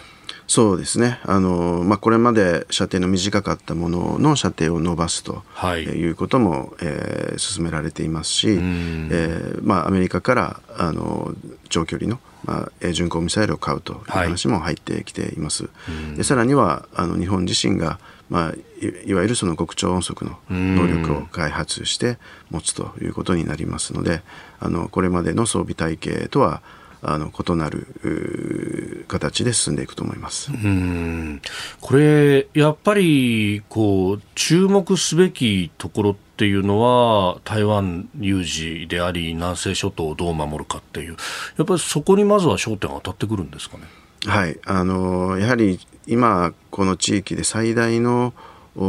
[0.45, 1.19] そうですね。
[1.23, 11.33] あの、まあ、これまで射程の短かったものの射程を伸ばすと、はい、いうことも、えー、進められていますし、えーまあ、アメリカからあの
[11.69, 15.63] 長距離の、まあ、巡航ミサイルを買うという話も入ってきています。
[15.63, 15.69] は
[16.15, 17.99] い、でさらにはあの日本自身が
[18.29, 18.53] まあ、
[19.05, 22.17] いわゆるその極超音速の能力を開発して
[22.49, 24.21] 持つということになりますので
[24.61, 26.61] あのこれまでの装備体系とは
[27.03, 30.51] あの異なる形で進んでいくと思います。
[30.51, 31.41] うん。
[31.79, 41.15] これ、やっぱりこう注目すべきところっていうのは台湾有事であり南西諸島をどう守るかっていう。
[41.57, 43.83] やっぱりそこにまずは焦点が当たってくるんですかね？
[44.25, 44.59] はい。
[44.65, 48.33] あのやはり今この地域で最大の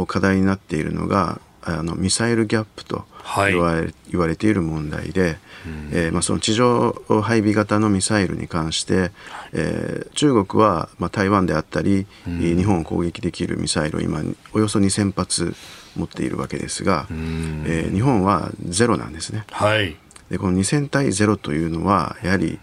[0.07, 3.05] 課題になっているのがあのミサイルギャップと
[3.49, 5.37] 言われはい、言われている問題で、
[5.91, 6.93] えー、まあ、その地上
[7.23, 9.11] 配備型のミサイルに関して、
[9.51, 14.21] えー、中国は、まあ、台湾であったり、うん、日本を攻撃できるミサイルを今
[14.53, 15.55] およそ2000発
[15.95, 19.45] 持っているわけですが、うん、えー、日本はゼロなんですね。
[19.51, 19.95] はい、
[20.29, 22.59] でこの2000対ゼロというのはやはり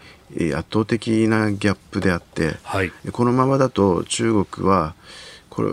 [0.54, 4.94] 圧倒的なギャップであって、はい、このままだと中国は
[5.48, 5.70] これ、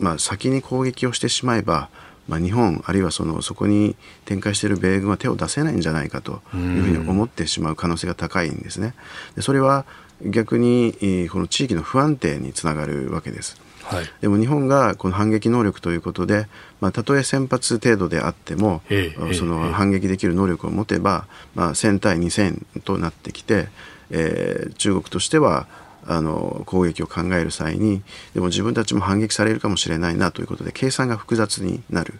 [0.00, 1.88] まあ、先に攻撃をしてしまえば
[2.28, 8.94] まあ、日本あるいはそのそこに展開している米軍は手を出せないんじゃないかというふうに思ってしまう可能性が高いんですね。
[9.34, 9.84] でそれは
[10.24, 13.60] 逆にこの地域の不安定につながるわけです。
[13.82, 16.46] はい、でも日本がこの反撃能力ということで、
[16.80, 18.82] まあ、たとえ1000発程度であっても、
[19.34, 23.68] その反撃できる能力を持てば、まあ、1000対2000となってきて、
[24.10, 25.66] えー、中国としては
[26.06, 28.02] あの攻撃を考える際に
[28.34, 32.14] でも自分たちも反撃されるかもしれないなということで計算が複雑になる。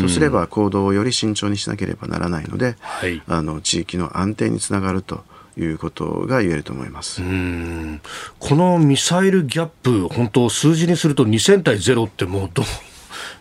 [0.00, 5.24] そうすれば行動をより慎重にしなければならないので、はい、あの地域の安定につながると
[5.58, 7.20] いうことが言えると思います。
[7.20, 12.62] このミサイルギャップ本当数字にすると2000対0ってもうど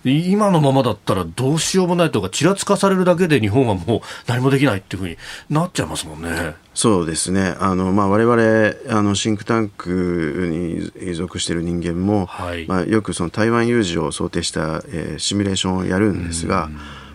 [0.03, 5.17] 今のままだったらどうしようもないとか、ちらつかされるだけで日本はもう何もできないっていうふうに
[5.49, 6.55] なっちゃいますもんね。
[6.73, 7.55] そうですね。
[7.59, 16.69] あの、まあ、我々、あの、シンクタンクに属している人間も、はい、まあ、よくその台湾有事を想定した、えー、シミュレーションをやるんですが、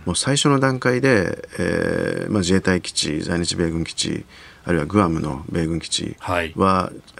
[0.05, 4.25] もう最初の段階で、えーまあ、自衛隊基地、在日米軍基地、
[4.65, 6.55] あるいはグアムの米軍基地は、はい、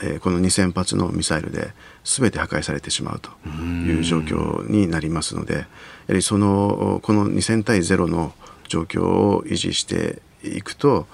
[0.03, 1.73] えー、この2000発のミサイルで
[2.05, 5.67] 全て破壊されてしまうという状況になりますのでやは
[6.15, 8.35] りそのこの2000対0の
[8.69, 11.07] 状況を維持していくと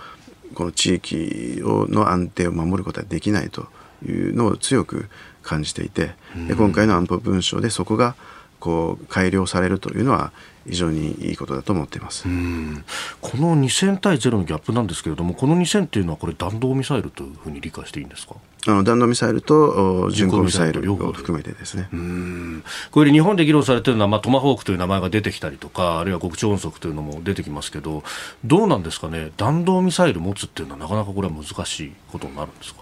[0.55, 3.67] この地域をの安定を守ることはできないと
[4.07, 5.09] いうのを強く
[5.43, 6.13] 感じていて
[6.57, 8.15] 今回の安保文書でそこが
[8.61, 10.33] こう改良されるというのは
[10.69, 12.25] 非常にいいことだと思っています。
[12.25, 12.29] こ
[13.39, 18.35] の2000対0のギャップなんですけれども、この2000というのは、これ、弾道ミサイルというふうに理解していいんですか？
[18.67, 21.89] あの弾道ミサイルと巡航ミサイルを含めてですね。
[22.91, 28.03] これ、日本で議論されているのは、まあ、トマホークという名前が出てきたりとか、あるいは極超音速というのも出てきますけど、
[28.45, 32.81] どうなんですかね、弾道ミサイル持つっていうのは、なかなかこれは難しいことになるんですか？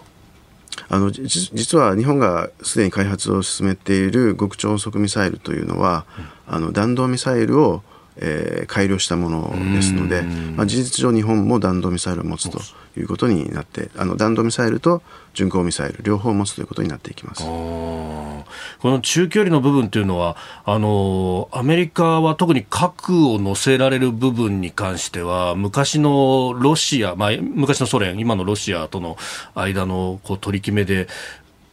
[0.89, 6.05] あの実は日本がすでに開発を進めている極超音速ミサイルというのは、
[6.49, 7.83] うん、あの弾道ミサイルを
[8.19, 12.61] えー、改良したものですので、まあ、事実上日本も弾道ミサイルを持つと
[12.99, 15.03] いうことになってあの弾道ミサイルと
[15.35, 17.43] 巡航ミサイル両方持つということになっていきます。
[17.45, 29.17] この中距離の部分というのはあのアメリカは特に核を載せられる部分に関しては昔のロシア、まあ、昔のソ連今のロシアとの
[29.55, 31.09] 間のこう取り決めで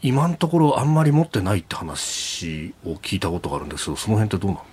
[0.01, 4.63] 今のところあんまり持ってないって話を聞いたことがあるんですけどその辺ってどうなん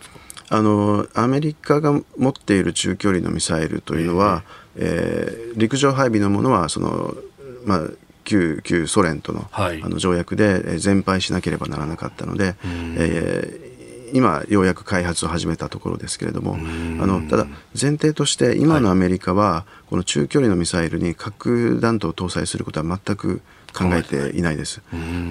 [0.52, 4.42] あのアメリカが持っている中距離のミサイルというのは、
[4.76, 7.14] えー、陸上配備のものはその、
[7.64, 7.82] まあ、
[8.24, 13.69] 旧旧ソ連とのはい、あの条約で全廃しなければならなかったので、えー、
[14.12, 16.56] 今ようやく開発を始めたところですけれどもあ
[17.06, 17.46] のただ
[17.80, 23.42] 前提として今のアメリカは、この中距離のミサイルに核弾頭を搭載することは全く
[23.72, 24.82] 考えていないです。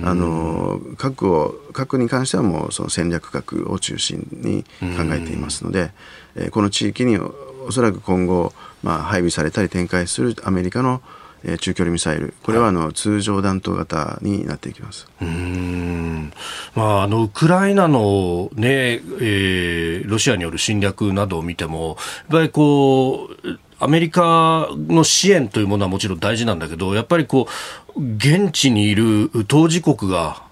[0.04, 5.92] あの核を核に関してはもうその戦略核を中心に考えていますので、
[6.36, 8.54] えこの地域におそらく今後、
[8.84, 11.02] まあ、配備されたり展開するアメリカの
[11.44, 15.08] え中距離ミサイル、これはあの、通常弾頭型になっていきます。
[15.22, 16.34] うん。
[16.76, 21.98] まあ、あのウクライナのね、えー、ロシアによる侵略などを見ても、やっ
[22.30, 27.48] ぱりこう、アメリカの支援というものはもちろん大事なんだけど、やっぱりこ
[27.96, 30.44] う、現地にいる当事国が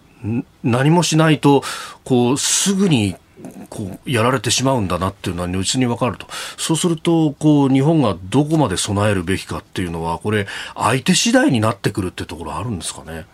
[0.64, 1.64] 何もしないと、
[2.06, 3.16] こう、すぐに
[3.70, 6.28] こうやられてしまうんだなっていうのは如実に分かると、
[6.58, 13.26] そうするとこう日本がどこまで備えるべきかっていうのは、これ、相手次第になってくるってところあるんですかね？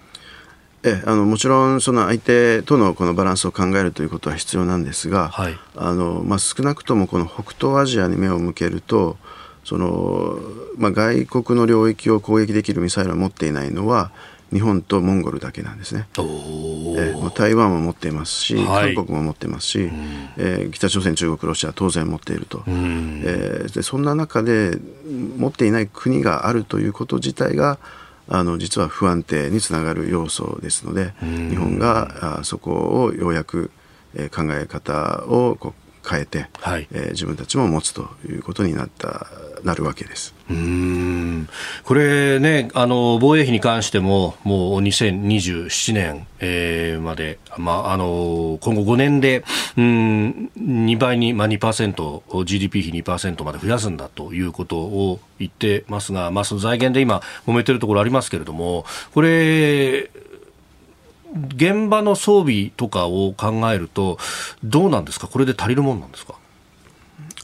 [0.85, 9.15] えあのもちろんその相手とのこのバランスを考えるということは必要なんですが、はい、あのまあ、少なくともこの北東アジアに目を向けると
[9.63, 10.37] その、
[10.77, 14.11] まあ、外国の領域を攻撃できるミサイルを持っていないのは
[14.53, 16.07] 日本とモンゴルだけなんですね。
[16.17, 19.89] え台湾も持っていますし、はい、韓国も持っていますし、
[20.37, 24.77] えー、北朝鮮、中国、ロシアは当然持っていると、えー、でそんな中で
[25.37, 27.79] 持っていない国があるということ自体が
[28.27, 33.71] あの実は不安定につながる要素ですので日本があそこをようやく、
[34.15, 39.27] えー、考え方をこう変えて、はい、えー、自分たちも持つということになった
[39.63, 40.35] なるわけです。
[40.49, 41.47] うん
[41.85, 49.43] これね、あの防衛費に関しても、もう2027年、えー、まで、まあ、あの今後5年で、
[49.77, 60.09] うん、2倍に、まあ2%、GDP 比2%まで増やすんだということを言ってますが、まあ、その財源で今、揉めてるところありますけれども、これ、
[61.55, 64.17] 現場の装備とかを考えると、
[64.63, 66.35] どうなんですか、これで足りるもんなんですか？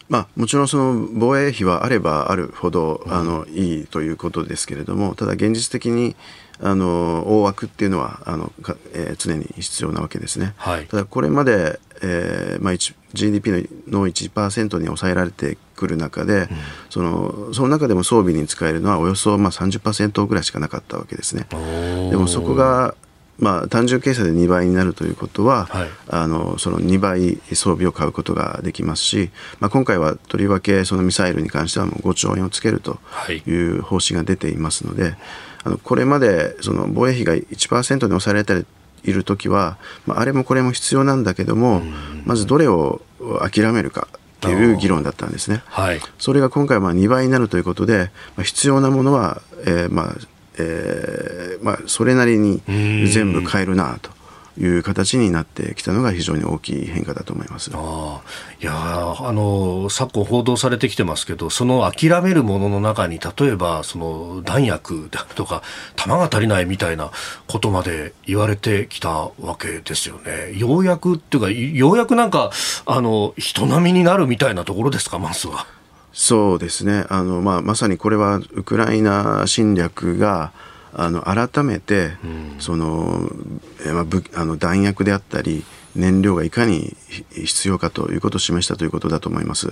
[0.10, 6.16] まあ、もちろんその防衛費はあればあるほどあのいいということですけれどもただ現実的に
[6.62, 10.54] あの大枠っていうのはあのか、えー、常に必要なわけですね。
[10.58, 12.74] はい、ただこれまで、えーまあ、
[13.14, 16.48] GDP の1%に抑えられてくる中で、うん、
[16.90, 21.48] そのその中でも装備に使えるのはおよそ、まあ、30%ぐらいしかなかったわけですね。
[22.10, 22.94] でもそこが
[23.40, 33.52] まあ、単純計算で2倍になるということは、はい、あのその2倍装備を買うことができますし、まあ、今回はとりわけそのミサイルに関してはもう5兆円をつけるとい。
[33.52, 35.18] う方針が出ていますので、はい、
[35.66, 38.68] あのこれまでその防衛費が1%に抑えられて
[39.04, 41.82] いる時は、まあ、あれもこれも必要なんだけども、
[42.26, 43.02] まずどれを
[43.42, 44.08] 諦めるか。
[44.40, 50.16] っていう議論だったんですね、はい、それが今回はまあ2倍になるということで、まあ、必要なものは、えー、まあ
[50.60, 54.12] えーまあ、それなりに全部変えるなと
[54.60, 58.22] いう形になってきたのが非常に大きい変化だと思いますあ
[58.62, 65.64] いやあの昨今報道されてきてますけどその諦めるものの中に例えばその弾薬であるとか
[65.96, 67.12] 弾が足りないみたいな
[67.48, 72.52] ことまで言われてきたわけですよねようやくっていうかようやくなんか
[72.86, 75.79] あの人並みになるみたいなところですかまずは。
[76.22, 80.52] そうですねあの、まあ、まさにこれはウクライナ侵略が
[80.94, 83.22] あの改めて、うん、その
[83.86, 84.06] まあ、
[84.42, 85.64] あの弾薬であったり
[85.96, 86.98] 燃料がいかに
[87.32, 89.72] 必要かということを示したということだと思います。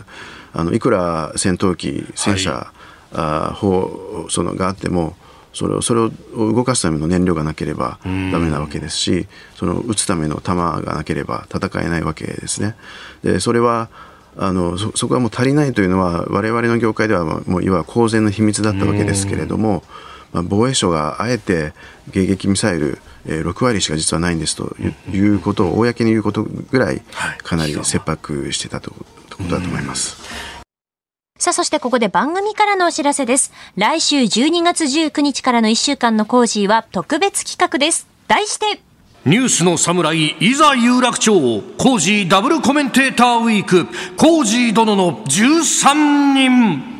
[0.53, 2.71] あのいくら戦闘機、戦車、は
[3.11, 5.17] い、あ砲そのがあっても
[5.51, 12.77] それをそれを動かすための燃料がなければダメなわけですし、その撃つための弾がなければ戦えないわけですね。
[13.21, 13.89] でそれは
[14.37, 19.83] あのそそこはもう足りないというのは我々の業界ではもういわば公然の秘密だったわけですけれども、
[20.31, 21.73] まあ、防衛省があえて
[22.11, 24.75] 迎撃ミサイルえー、6割しか実はないんですと
[25.11, 27.01] いうことを公に言うことぐらい
[27.43, 28.95] かなり切迫してたという
[29.35, 30.17] ことだと思います。
[31.37, 33.53] さあ、そしてここで番組からのお知らせです。
[33.75, 38.07] 来週12月19日からの1週間のコージーは特別企画です。
[38.27, 38.81] 題して、
[39.27, 41.33] ニュースの侍、いざ有楽町、
[41.77, 46.96] コージーダブルコメンテーターウィーク、コージー殿の13人。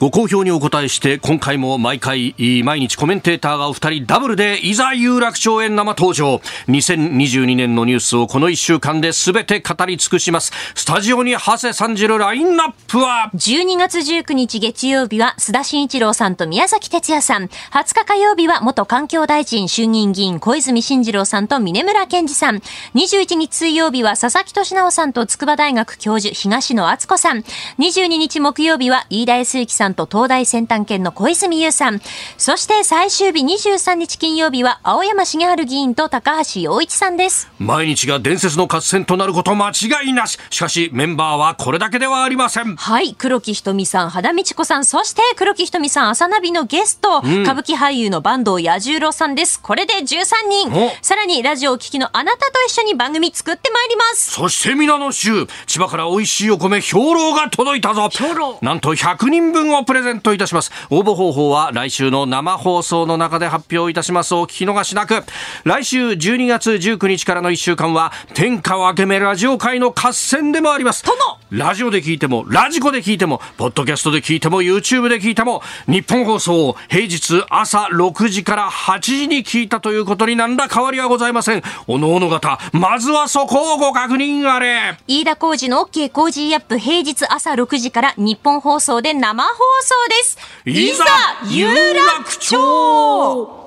[0.00, 2.34] ご好評にお答えして今回も毎回
[2.64, 6.40] 毎日コメンテーターがお二人ダブルでいざ有楽町へ生登場。
[6.68, 10.52] 2022年のニュースをこの1週間で全て語り尽くします。
[10.74, 13.30] スタジオに長谷さんじるラインナップは。
[13.34, 17.50] 12月19日月曜日は須田慎一郎さんと宮崎哲也さん。
[17.70, 22.62] 20日火曜日は元環境大臣衆議院議員小泉進次郎さんと峰村健二さん。
[22.94, 27.44] 21日水曜日は佐々木俊直さんと筑波大学教授東野敦子さん
[27.78, 29.89] 22日木曜日は飯田康之さん。
[29.90, 32.00] んと東大先端研の小泉優さん。
[32.38, 37.50] そして最終日23日金曜日は青山茂春議員と高橋洋一さんです。
[37.58, 40.38] 毎日が伝説の合戦となること間違いなし。
[40.50, 42.76] しかしメンバーはこれだけではありません。
[42.76, 43.14] はい。
[43.14, 49.60] 黒木ひとみさん、肌道子さん、そして黒木ひとみさん、朝ナビのゲスト、うん、歌舞伎俳優の坂東彌十郎さんです。
[49.60, 50.90] これで13人。
[51.02, 54.30] さらにラジオを聴きのあなたと一緒に番組作ってまいります。
[54.30, 58.08] そして皆の衆、千葉から美味しいお米、兵糧が届いたぞ。
[58.10, 58.58] 兵糧。
[58.62, 60.70] なんと100人分ををプレゼントいたします。
[60.90, 64.34] 応募方法は来週の生放送の中で発表いたします。
[64.34, 65.24] お聞き逃しなく。
[65.64, 71.04] 来週12月19日からの1週間は天下分け目ラジオ界の合戦でもあります。
[71.50, 81.62] ラジオで聞いてもラジコで聞いてもポッドキャストで聞いても YouTube で聞いても日本放送平日朝6時から8時に聞いたということに何ら変わりはございません。
[81.88, 84.96] おのおの方まずはそこをご確認あれ。
[85.08, 90.38] 飯田浩二の OK 工事アップ平日朝6時から日本放送で生放送送です。
[90.64, 91.04] いざ
[91.48, 93.60] 有楽町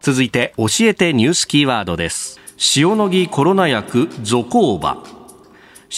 [0.00, 2.40] 続いて教えてニュースキーワードです。
[2.76, 5.19] 塩野義コロナ薬ゾコーバ。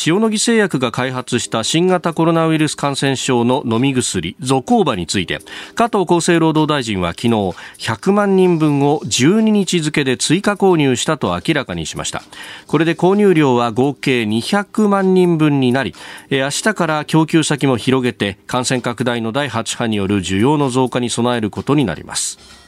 [0.06, 5.40] 塩野義製薬が開発した新型コロナウイルス感染症の飲み薬ゾコーバについて
[5.74, 12.22] 加藤厚生労働大臣は昨日100万人分を12日付で追加購入したと明らかにしました。
[12.66, 15.94] これで購入量は合計200万人分になり
[16.30, 22.61] 明日から供給先も広げて感染拡大の第8波による需要の増加に備えることになります。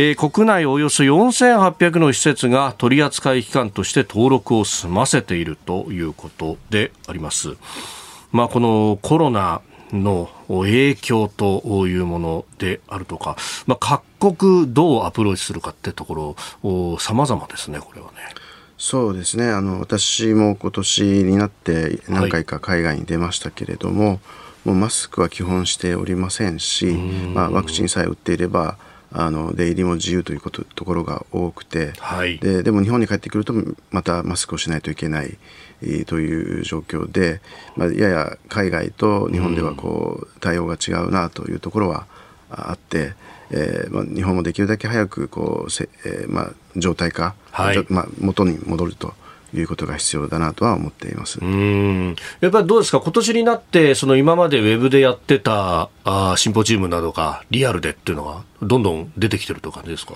[0.00, 7.56] えー、国内およそ4800の施設が取扱機関として登録を済ませているということであります。
[8.30, 9.60] まあ、このコロナ
[9.92, 13.36] の影響というものであるとか、
[13.66, 13.78] まあ、
[14.20, 18.18] 各国どうアプローチするかってところ様々ですね、これはね。
[18.78, 24.18] そうですねあの私も今年になって何回か海外に出ましたけれども、はい、
[24.66, 28.78] もうマスクは基本しておりませんし、まあ、ワクチンさえ打っていれば
[29.12, 33.54] あの出入りも自由ということところが多くて、はい、ででも日本に帰ってくると
[33.90, 35.38] またマスクをしないといけない
[36.06, 37.40] という状況で、
[37.76, 42.06] まあ、やや海外と日本ではこう対応が違うなというところは
[42.50, 43.14] あって、
[43.50, 47.86] えーまあ、日本もできるだけ早くこうせ、えーまあ、状態化、はい。
[47.88, 49.14] まあ、元に戻ると。
[49.54, 51.38] いうことが必要だなとは思っています。
[51.40, 52.16] うん。
[52.40, 60.14] やっぱりどうですか、今年になって、その今までウェブでやってたあシンポジウムなどがリアルでっていうのが、どんどん出てきてるという感じですか？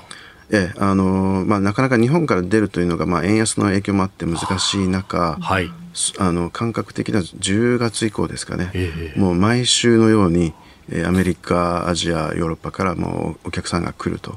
[0.51, 5.71] ええあのまあ、なかなか日本から出るというのが、まあ、円安の影響もあって難しい中、はい、
[6.19, 10.53] あの感覚的な10月以降ですかね、えもう毎週のように
[11.07, 14.37] アメリカ、アジア、ヨーロッパからもお客さんが来ると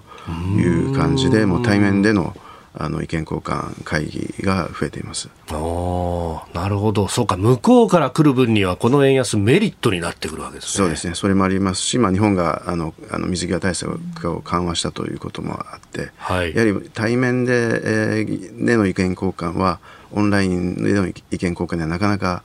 [0.58, 2.34] いう感じで、もう対面での
[2.78, 5.30] あの意見交換会議が増えています。
[5.52, 10.70] おなるほど、そうか、向こうから来る分には、この円安、メリットになってくるわけですね。
[10.72, 14.00] そうですね、それもありますし、まあ、日本があのあの水際対策
[14.32, 19.80] を緩和したということもあって、はい、やはり対面で,、えー、での意見交換は、
[20.16, 22.44] オンラインでの意見交換ではなかなか、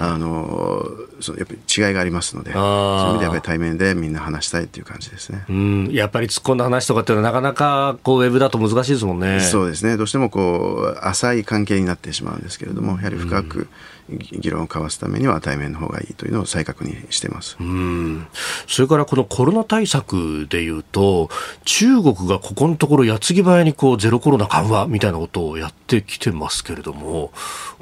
[0.00, 0.86] あの
[1.20, 5.44] そのやっぱり違いがありますので、そういう意味でやっぱり対面でみんな話したいっていう感じですね。
[5.48, 9.40] うん、やっぱり突っ込んだ話とかっていうのはなかなかこうウェブだと難しいですもんね。
[9.40, 9.96] そうですね。
[9.96, 13.68] どうしてもこう浅い関係になってしまうんですけれども、やはり深く
[14.08, 17.56] 議論を交わすためには対面の方がいいというのを再確認してます。
[17.60, 18.26] うん。
[18.66, 21.28] それからこのコロナ対策でいうと、
[21.64, 27.32] 中国がここのところ矢継ぎ早にこうゼロコロナ緩和みたいなことをやってきてますけれども、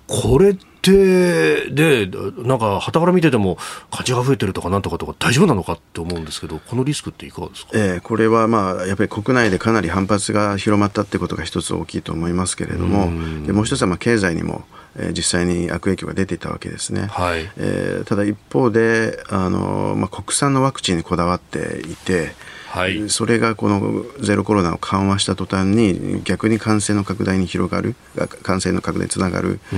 [0.07, 3.57] これってでなんかはたから見てても
[3.91, 13.07] 価値が増えてるとかなんとかとか大丈夫なのかって思うんですけどこのリスクっていかがですか、えー、これはまあやっぱり国内でかなり反発が広まったってことが一つ大きいと思いますけれども
[13.47, 14.65] でもう一つはまあ経済にも
[14.97, 17.51] えー、実際に悪影響が出ていたわけですね、はい。
[17.57, 22.33] えー、ただ一方であの、まあ、国産のワクチンにこだわっていて、
[22.75, 27.95] はい、それがこのゼロコロナを緩和した途端に逆に感染の拡大に広がる
[28.43, 29.77] 感染の拡大につながる可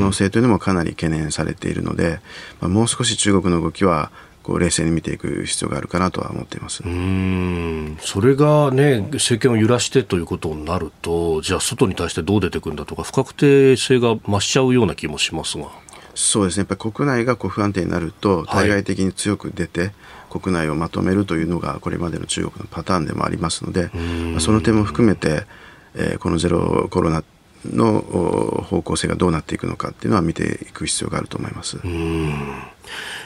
[0.00, 2.18] 能性というのもかなり懸念されているので、
[2.60, 4.10] まあ、もう少し中国の動きは
[4.42, 6.82] こう冷静に見ていく必要があるかなとは思っています。
[6.84, 7.98] うん。
[8.00, 15.66] それが、ね、政権を揺らしてということになるとじゃあ外に対してどう出てくるんだとか不確定性が増しちゃうような気もしますが。
[16.14, 16.62] そうですね。
[16.68, 19.92] やっぱり国内がこう不安定になると対外的に強く出て、はい
[20.32, 23.90] 国内をまとめるというのがこれまでの中国のパターンでもありますので、
[24.32, 25.44] まあ、その点も含めて、
[25.94, 27.22] えー、このゼロコロナ
[27.64, 28.00] の
[28.68, 31.78] 方向性がどうなっていくのかっていうのは見ていく必要があると思います。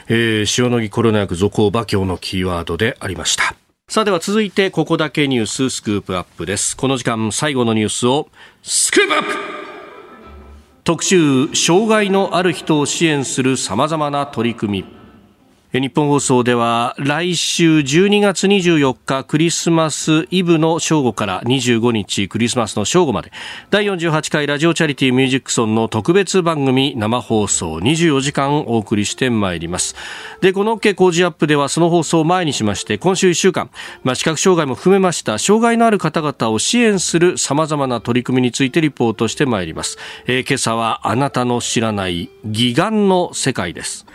[0.09, 3.55] えー、塩野義コロナ薬続行馬強のキーワードでありました。
[3.89, 6.75] さあでは続いてここだけニューススクープアップです。
[6.75, 8.27] この時間最後のニュースを
[8.61, 9.27] スクープアップ
[10.83, 14.96] 特集、障害のある人を支援する様々な取り組み。
[15.73, 23.33] 日本放送では来週12月24日クリスマスイブの正午から25日クリスマスの正午まで
[23.69, 29.95] 第48回ラジオチャリティーミュージックソンの特別番組生放送24時間お送りしてまいります。
[30.39, 33.69] でこの OK 工事アップではその放送を前にしまして今週1週間、
[34.03, 39.97] まあ、視覚障害も含めました障害のある方々を支援する様々な取り組みについてリポートしてまいります、
[40.27, 44.05] えー、今朝はあなたの知らない義眼の世界です。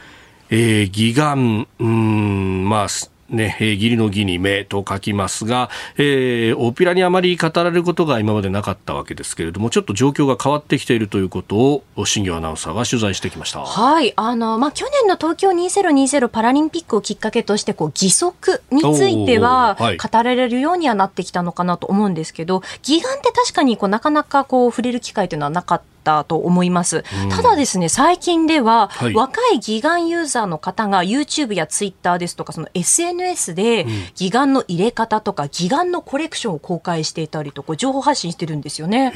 [0.55, 2.89] えー、義眼、うん、まあ、
[3.31, 13.61] ね、えー、義理の義に目と書きますが、えー、オペラにあまり語られることが今までなかったわけですけれども、ちょっと状況が変わってきているということを、新業アナウンサーが取材してきました。
[13.61, 25.92] はい、あの、まあ、去年の東京2020パラリンピックをきっかけとして、こう、義足については、語られるようにはなってきたのかなと思うんですけど、義眼って確かにこう、なかなかこう、触れる機会というのはなかった。
[26.03, 27.05] ったと思います。
[27.31, 33.87] ただですね、最近では、はい、若い義眼ユーザーの方が YouTube や Twitter ですとか、その SNS で
[34.19, 39.13] 義眼の入れ方とか、義眼のコレクションを公開していたりとか、情報発信してるんですよね。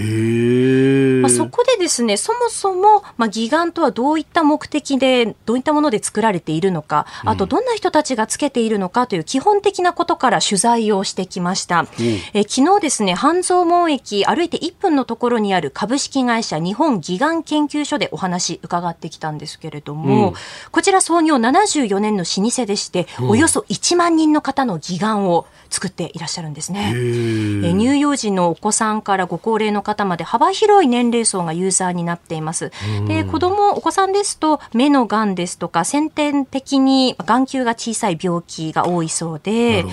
[1.20, 11.86] まあ、そこでですね、そもそも、まあ、義眼とはどういった目的で、どういったもので作られているのか、あとどんな人たちがつけているのかという基本的なことから取材をしてきました。
[12.34, 20.34] え昨日ですね、半蔵門駅歩いて1分のところにある株式会社日本義眼研究所でお話伺ってきたんですけれども、うん、
[20.70, 26.92] こちら創業74年の老舗でして、うん、およそ1万人の方の義眼を作っていらっしゃるんですね。
[26.94, 32.70] え乳幼児のお子さんからご高齢の方まで幅広い年齢層がユーザーになっています。
[33.06, 39.84] で子供お子さんですと目のがんですとか先天的に眼球が小さい病気が多いそうで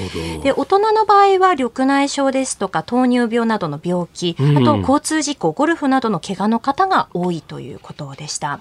[0.43, 8.59] で大人の場合は緑内障ですとか糖尿病などの病気、あと交通事故ゴルフなどの怪我の方が多いということでした。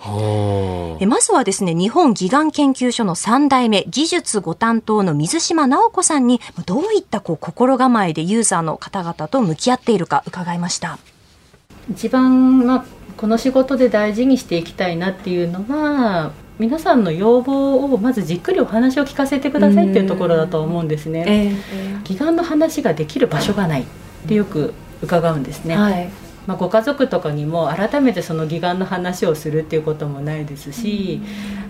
[1.00, 10.98] えまずはですね日本義眼研究所の3代目技術ご担当の水島直子さんにどういったこう心構えでユーザーの方々と向き合っているか伺いました
[11.90, 12.84] 一番、まあ、
[13.16, 21.24] この仕事で大事にしていきたいなっていうのは皆さんの要望をまずじっくりお話を聞かせてくださいっていうところだと思うんですね。
[21.26, 23.84] えー、義眼の話ができる場所がないっ
[24.28, 25.76] てよく伺うんですね。
[25.76, 26.10] はい
[26.46, 31.20] まあ、ご家族とかにも改めてその義眼の話をするっていうこともないですし、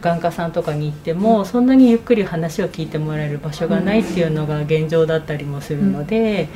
[0.01, 6.49] 眼科さんとかに行ってもそんなにゆっくり話を聞いてもらえる場所がないっていうのが現状だったりもするので。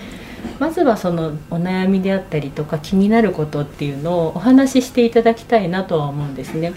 [0.60, 6.72] まずはそのお悩みであったりとか気になることっていうのをお話ししていただきたいなとは思うんですね。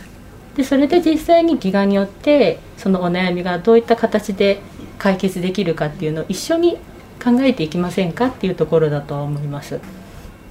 [0.56, 4.62] でそれで実際に義眼によってそのお悩みがどういった形で
[4.98, 6.78] 解決できるかっていうのを一緒に
[7.24, 9.80] 考えていきませんかっていうところだとは思います。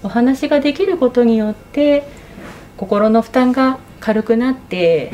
[0.03, 2.05] お話ができることによって
[2.77, 5.13] 心の負担が軽くなって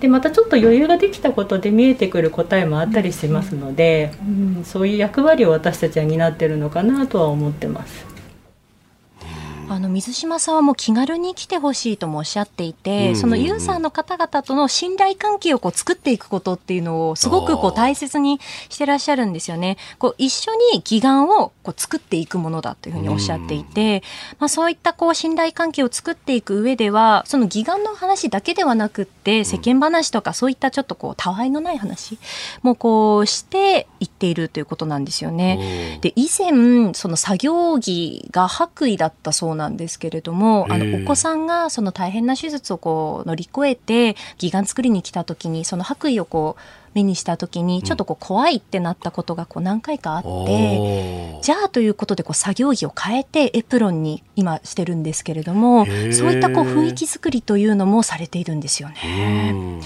[0.00, 8.17] でまたちょっと余裕ができたことで見えてくる答えもあったりしますので、うん、そういう役割を私たちは担ってるのかなとは思ってます。
[9.70, 18.40] あの水島さんはもう気軽に来てほしいともおっしゃっていて、そのユーザーの方々との信頼関係をこう作っていくことっていうのをすごくこう大切に
[18.70, 19.76] してらっしゃるんですよね。
[19.98, 24.02] こう一緒に義眼をこう作っていくものだというふうにおっしゃっていて、
[24.38, 32.18] まあ、そういったこう信頼関係を作っていく上ではその義眼の話だけではなくって世間話とかそういったちょっとこうたわいのない話
[32.62, 35.98] もこうしていっているということなんですよね。
[36.00, 50.28] で以前その作業着が白衣だったそうなんですけれども、あの、お子さんがその大変な手術をこう乗り越えて、義眼作りに来た時に、その白衣をこう、目にした時にちょっとこう怖いってなったことがこう何回かあって、
[51.34, 59.52] うん、じゃあということでこう作業着を変えてエプロンに今してるんですけれどもそういったこう雰囲気作りというのもされているんですよね。
[59.52, 59.80] うん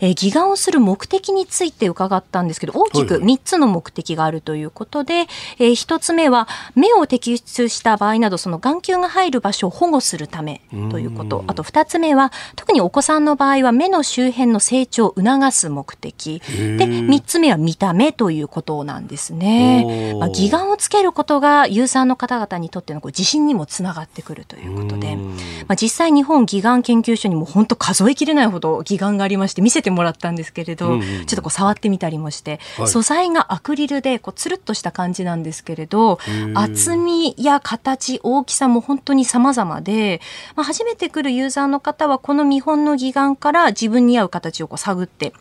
[0.00, 5.26] えー、義眼をする目的について伺ったんですけど、大きく3つの目的があるということで、はい、
[5.58, 11.44] えー、1つ目は、目を摘出した場合など、その眼球が入る場所を保護するためということ。
[11.46, 16.42] あと2つ目は、特にお子さんの場合は、目の周辺の成長を促す目的。
[16.52, 20.14] で、3つ目は見た目ということなんですね。
[20.18, 25.24] まあ、義眼をつけることが、ユーザーの方々にとってのこう自信にもつながってくるということで、ま
[25.70, 36.18] あ、実際日本義眼研究所にも本当数えきれないほど義眼がありまして、見せててもらったんですけれど、うんうん、ちょっとこう触ってみたりもして、はい、素材がアクリルでこうつるっとした感じなんですけれど
[36.54, 40.20] 厚みや形大きさも本当に様々で、
[40.54, 45.32] まあ、初めて来るユーザーの方はこの見本の義眼から自分に合う形をこう探って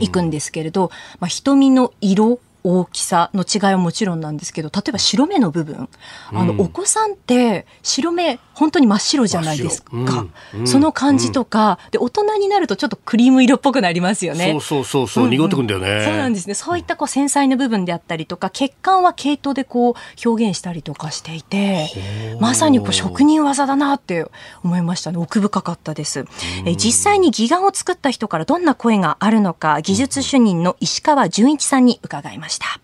[0.00, 0.90] いくんですけれど、
[1.20, 5.88] まあ、瞳の色大きさの違いはもちろんなんですけど例えば白目の部分、
[6.32, 14.52] あのお子さんって白目本当に真っ白じゃないですか、うん、その感じとか、で大人になるとちょっとクリーム色っぽくなりますよね。
[14.52, 16.04] そうそうそうそう、濁ってくんだよね。
[16.06, 16.54] そうなんですね。
[16.54, 21.90] そういったこう繊細な部分であったりとか血管は毛糸でこう表現したりとかしていて
[22.40, 24.26] まさにこう職人技だなって
[24.62, 25.18] 思いましたね。
[25.18, 26.24] 奥深かったです、
[26.64, 32.80] え実際に義眼を作った人からどんな声があるのか技術主任の石川純一さんに伺いました。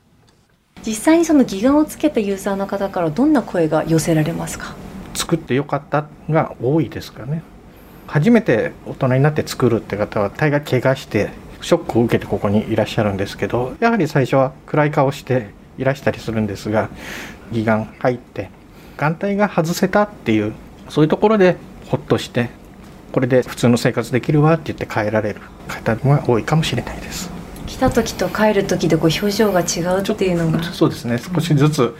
[0.84, 4.74] 実際にその義眼をつけたユーザーの方からどんな声が寄せられますか？
[5.20, 7.42] 作ってよかったが多いですかね。
[8.06, 16.88] 初めて大人になって作るって方は大概怪我してショックを受けてここにいらっしゃるんですけどやはり最初は暗い顔していらしたりするんですが
[17.52, 18.50] 義眼入って
[18.96, 20.54] 眼帯が外せたっていう
[20.88, 21.56] そういうところで
[21.88, 22.50] ほっとして
[23.12, 27.30] これで普通の生活できるわって言って帰られる方が多いかもしれないです。
[27.66, 30.62] 来た時と帰る時でこう表情が違うっていうのが。
[30.62, 31.18] そうですね。
[31.18, 31.96] 少しずつ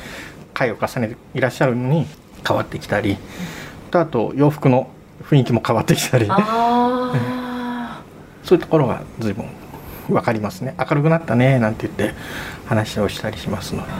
[0.54, 2.06] 回を重ねていらっしゃるのに
[2.46, 3.16] 変わってきたり、
[3.92, 4.90] あと洋服の
[5.24, 6.26] 雰囲気も変わってきたり。
[8.42, 9.44] そういうところが随分
[10.08, 10.74] 分かりますね。
[10.78, 12.14] 明るくなったねなんて言って
[12.66, 13.92] 話をしたりしますので。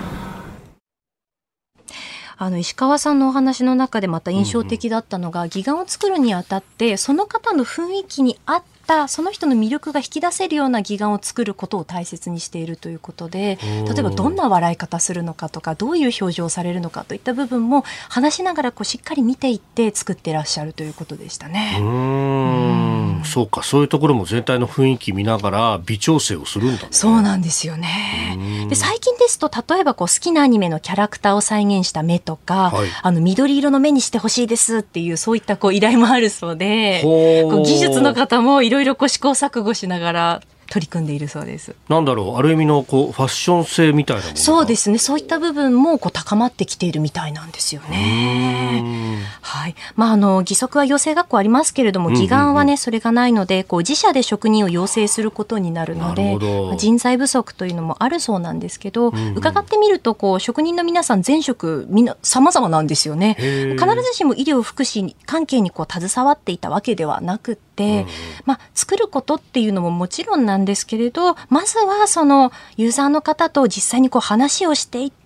[2.42, 21.78] あの石川さんのお話の中でまた印象的だったのが、義眼を作るにあたってその方の雰囲気に合ったその人の魅力が引き出せるような義眼を作ることを大切にしているということで例えばどんな笑い方するのかとかどういう表情をされるのかといった部分も話しながらこうしっかり見ていって作ってらっしゃるということでしたね。
[21.80, 23.22] うん。
[23.24, 23.62] そうか。
[23.62, 28.66] そういうところも全体の雰囲気見ながら微調整をするんだ、ね、そうなんですよね。
[28.68, 41.74] で最近ですと例えばこう好きなアニメのキャラクターを再現した目とか、はい、あの緑色の目にしてほしいですっていうそういったこう依頼もあるそうで技術の方もいろいろ試行錯誤しながら取り組んでいるそうです。
[41.88, 44.98] なんだろう、ある意味のこうファッション性みたいなそうですね。
[44.98, 49.26] そういった部分もこう高まってきているみたいなんですよね。
[49.40, 49.74] はい。
[49.96, 56.38] まああの義足は養成学校ありますけれども、義眼はね、それがないので、こう自社で職人を養成することになるので、
[56.78, 63.34] 人材不足というのもあるそうなんですけど、うんうん、伺ってみるとこう職人の皆さん全職みんな様々なんですよね。
[63.40, 68.06] 必ずしも医療福祉関係にこう携わっていたわけではなくて。、うん、
[68.44, 75.19] まあ、作ることっていうのももちろんなんですけれどまずはそのユーザーの方と実際にこう話をしていって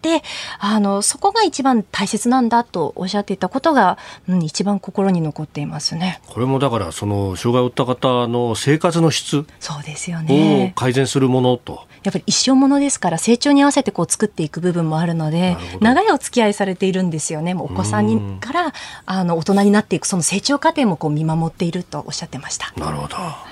[0.58, 3.98] あのそこが一番大切なんだとおっしゃっていたことが、
[4.28, 6.20] うん、一番心に残っていますね。
[6.26, 10.72] これもだからその障害を負った方の生活の質そうですよね。
[10.76, 11.86] を改善するものと。
[12.02, 17.54] やっぱり一生ものですから成長に合わせてこう作っていく部分もあるので長いお付き合いされているんですよね。
[17.54, 18.74] もうお子さんにから
[19.06, 22.72] あの大人になっていくその成長過程もこう見守っているとおっしゃってました。
[22.76, 23.44] なるほど、は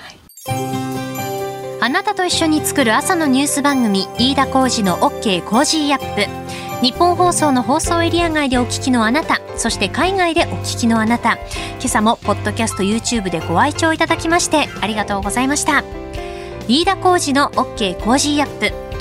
[1.09, 1.12] い、
[1.83, 6.81] あなたと一緒に作る朝のニュース番組飯田浩二の OK コージーアップ。
[6.81, 11.33] 日本放送の放送エリア外でお聞きのあなたそして海外でお聞きのあなた。
[11.33, 15.83] 今朝もポッドキャスト YouTube でご愛聴いただきましてありがとうございました。
[16.69, 18.92] 飯田浩司の OK Cozy up。